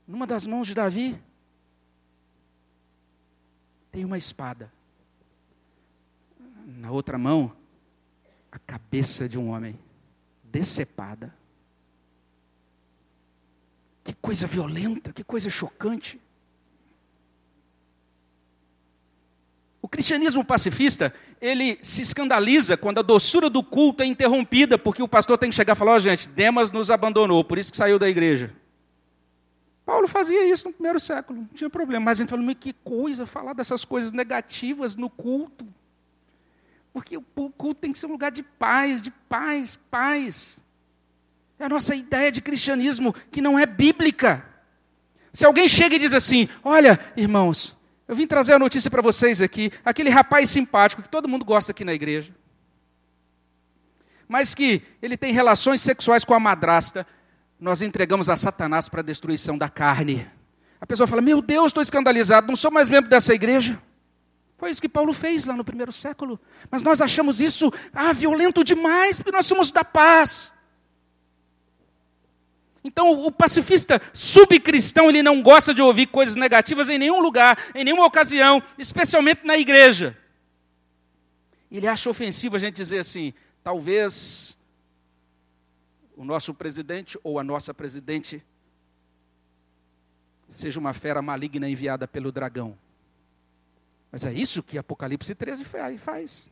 [0.07, 1.19] numa das mãos de Davi
[3.91, 4.71] tem uma espada.
[6.65, 7.55] Na outra mão,
[8.51, 9.79] a cabeça de um homem
[10.43, 11.33] decepada.
[14.03, 16.19] Que coisa violenta, que coisa chocante.
[19.81, 25.07] O cristianismo pacifista, ele se escandaliza quando a doçura do culto é interrompida, porque o
[25.07, 27.77] pastor tem que chegar e falar: Ó, oh, gente, Demas nos abandonou, por isso que
[27.77, 28.53] saiu da igreja.
[29.85, 32.05] Paulo fazia isso no primeiro século, não tinha problema.
[32.05, 35.67] Mas a gente falou, que coisa falar dessas coisas negativas no culto.
[36.91, 40.59] Porque o culto tem que ser um lugar de paz, de paz, paz.
[41.59, 44.45] É a nossa ideia de cristianismo que não é bíblica.
[45.31, 47.77] Se alguém chega e diz assim: Olha, irmãos,
[48.07, 51.71] eu vim trazer a notícia para vocês aqui, aquele rapaz simpático que todo mundo gosta
[51.71, 52.33] aqui na igreja,
[54.27, 57.05] mas que ele tem relações sexuais com a madrasta,
[57.59, 60.27] nós entregamos a Satanás para a destruição da carne.
[60.79, 63.81] A pessoa fala: Meu Deus, estou escandalizado, não sou mais membro dessa igreja.
[64.57, 66.39] Foi isso que Paulo fez lá no primeiro século.
[66.71, 70.53] Mas nós achamos isso ah, violento demais, porque nós somos da paz.
[72.83, 77.83] Então, o pacifista subcristão, ele não gosta de ouvir coisas negativas em nenhum lugar, em
[77.83, 80.15] nenhuma ocasião, especialmente na igreja.
[81.71, 83.33] Ele acha ofensivo a gente dizer assim:
[83.63, 84.55] talvez
[86.15, 88.43] o nosso presidente ou a nossa presidente
[90.49, 92.77] seja uma fera maligna enviada pelo dragão.
[94.11, 95.65] Mas é isso que Apocalipse 13
[95.97, 96.49] faz.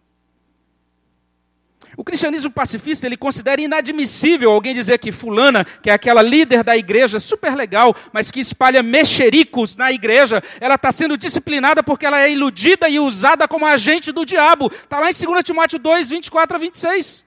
[1.95, 6.75] O cristianismo pacifista, ele considera inadmissível alguém dizer que fulana, que é aquela líder da
[6.75, 12.19] igreja, super legal, mas que espalha mexericos na igreja, ela está sendo disciplinada porque ela
[12.19, 14.71] é iludida e usada como agente do diabo.
[14.73, 17.25] Está lá em 2 Timóteo 2, 24 a 26.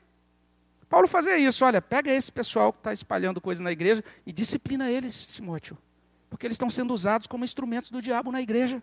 [0.88, 4.90] Paulo fazia isso, olha, pega esse pessoal que está espalhando coisa na igreja e disciplina
[4.90, 5.76] eles, Timóteo.
[6.30, 8.82] Porque eles estão sendo usados como instrumentos do diabo na igreja.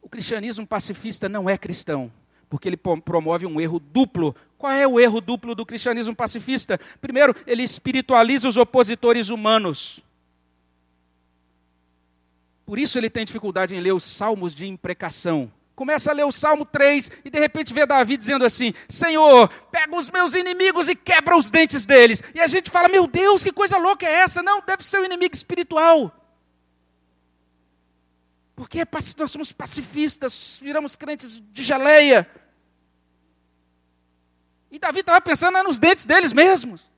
[0.00, 2.12] O cristianismo pacifista não é cristão,
[2.48, 4.34] porque ele promove um erro duplo.
[4.56, 6.78] Qual é o erro duplo do cristianismo pacifista?
[7.00, 10.00] Primeiro, ele espiritualiza os opositores humanos.
[12.64, 16.32] Por isso ele tem dificuldade em ler os salmos de imprecação começa a ler o
[16.32, 20.96] Salmo 3 e de repente vê Davi dizendo assim: Senhor, pega os meus inimigos e
[20.96, 22.22] quebra os dentes deles.
[22.34, 24.42] E a gente fala: Meu Deus, que coisa louca é essa?
[24.42, 26.10] Não, deve ser um inimigo espiritual.
[28.56, 28.80] Porque
[29.18, 32.28] nós somos pacifistas, viramos crentes de geleia.
[34.70, 36.90] E Davi estava pensando nos dentes deles mesmos.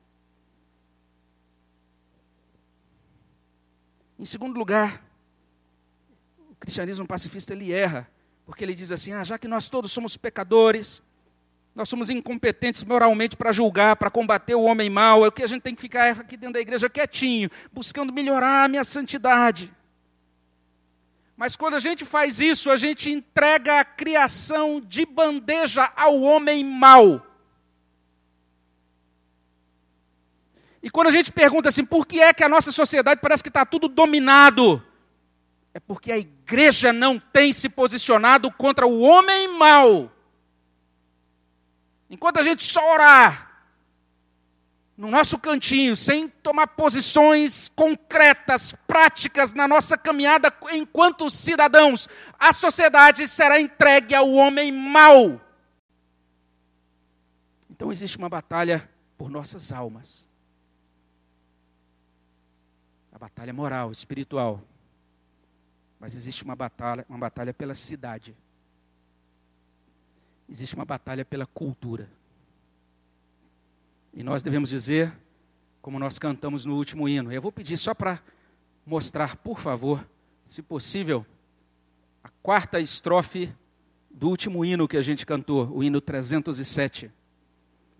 [4.17, 5.03] Em segundo lugar,
[6.51, 8.09] o cristianismo pacifista ele erra
[8.49, 11.03] porque ele diz assim: ah, já que nós todos somos pecadores,
[11.75, 15.47] nós somos incompetentes moralmente para julgar, para combater o homem mau, é o que a
[15.47, 19.71] gente tem que ficar aqui dentro da igreja quietinho, buscando melhorar a minha santidade.
[21.37, 26.65] Mas quando a gente faz isso, a gente entrega a criação de bandeja ao homem
[26.65, 27.23] mau.
[30.83, 33.51] E quando a gente pergunta assim, por que é que a nossa sociedade parece que
[33.51, 34.83] está tudo dominado?
[35.75, 40.11] É porque a igreja não tem se posicionado contra o homem mau.
[42.11, 43.49] Enquanto a gente só orar
[44.97, 53.29] no nosso cantinho, sem tomar posições concretas, práticas na nossa caminhada enquanto cidadãos, a sociedade
[53.29, 55.41] será entregue ao homem mau.
[57.71, 60.27] Então existe uma batalha por nossas almas.
[63.13, 64.61] A batalha moral, espiritual.
[65.99, 68.37] Mas existe uma batalha, uma batalha pela cidade.
[70.49, 72.09] Existe uma batalha pela cultura.
[74.15, 75.13] E nós devemos dizer,
[75.81, 77.33] como nós cantamos no último hino.
[77.33, 78.21] Eu vou pedir só para
[78.85, 80.07] mostrar, por favor,
[80.45, 81.25] se possível,
[82.23, 83.53] a quarta estrofe
[84.11, 87.11] do último hino que a gente cantou, o hino 307.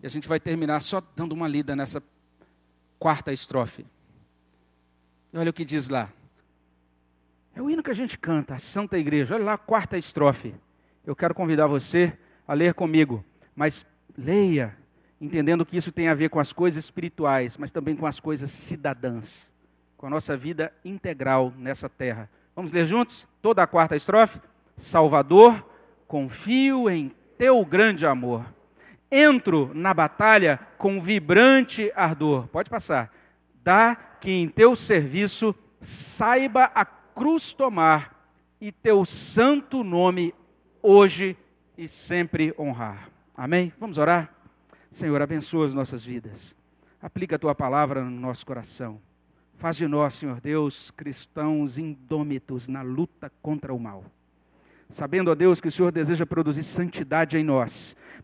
[0.01, 2.01] E a gente vai terminar só dando uma lida nessa
[2.97, 3.85] quarta estrofe.
[5.31, 6.11] E olha o que diz lá.
[7.59, 9.35] É o hino que a gente canta, a Santa Igreja.
[9.35, 10.55] Olha lá a quarta estrofe.
[11.05, 13.21] Eu quero convidar você a ler comigo,
[13.53, 13.75] mas
[14.17, 14.73] leia,
[15.19, 18.49] entendendo que isso tem a ver com as coisas espirituais, mas também com as coisas
[18.69, 19.25] cidadãs,
[19.97, 22.29] com a nossa vida integral nessa terra.
[22.55, 23.27] Vamos ler juntos?
[23.41, 24.39] Toda a quarta estrofe?
[24.89, 25.61] Salvador,
[26.07, 28.45] confio em teu grande amor.
[29.11, 32.47] Entro na batalha com vibrante ardor.
[32.47, 33.11] Pode passar.
[33.65, 35.53] Dá que em teu serviço
[36.17, 36.85] saiba a
[37.19, 38.15] cruz tomar
[38.61, 39.05] e teu
[39.35, 40.33] santo nome
[40.81, 41.35] hoje
[41.77, 43.09] e sempre honrar.
[43.35, 43.73] Amém?
[43.77, 44.33] Vamos orar?
[44.97, 46.39] Senhor, abençoa as nossas vidas.
[47.01, 49.01] Aplica a tua palavra no nosso coração.
[49.57, 54.05] Faz de nós, Senhor Deus, cristãos indômitos na luta contra o mal.
[54.97, 57.69] Sabendo, ó Deus, que o Senhor deseja produzir santidade em nós,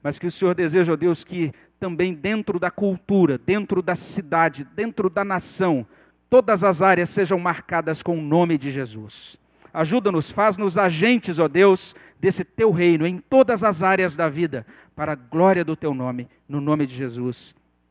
[0.02, 4.64] mas que o Senhor deseja, ó Deus, que também dentro da cultura, dentro da cidade,
[4.74, 5.86] dentro da nação,
[6.30, 9.38] todas as áreas sejam marcadas com o nome de Jesus.
[9.74, 14.66] Ajuda-nos, faz-nos agentes, ó Deus, desse teu reino em todas as áreas da vida,
[14.96, 17.38] para a glória do teu nome, no nome de Jesus.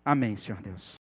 [0.04, 1.03] Amém, Senhor Deus.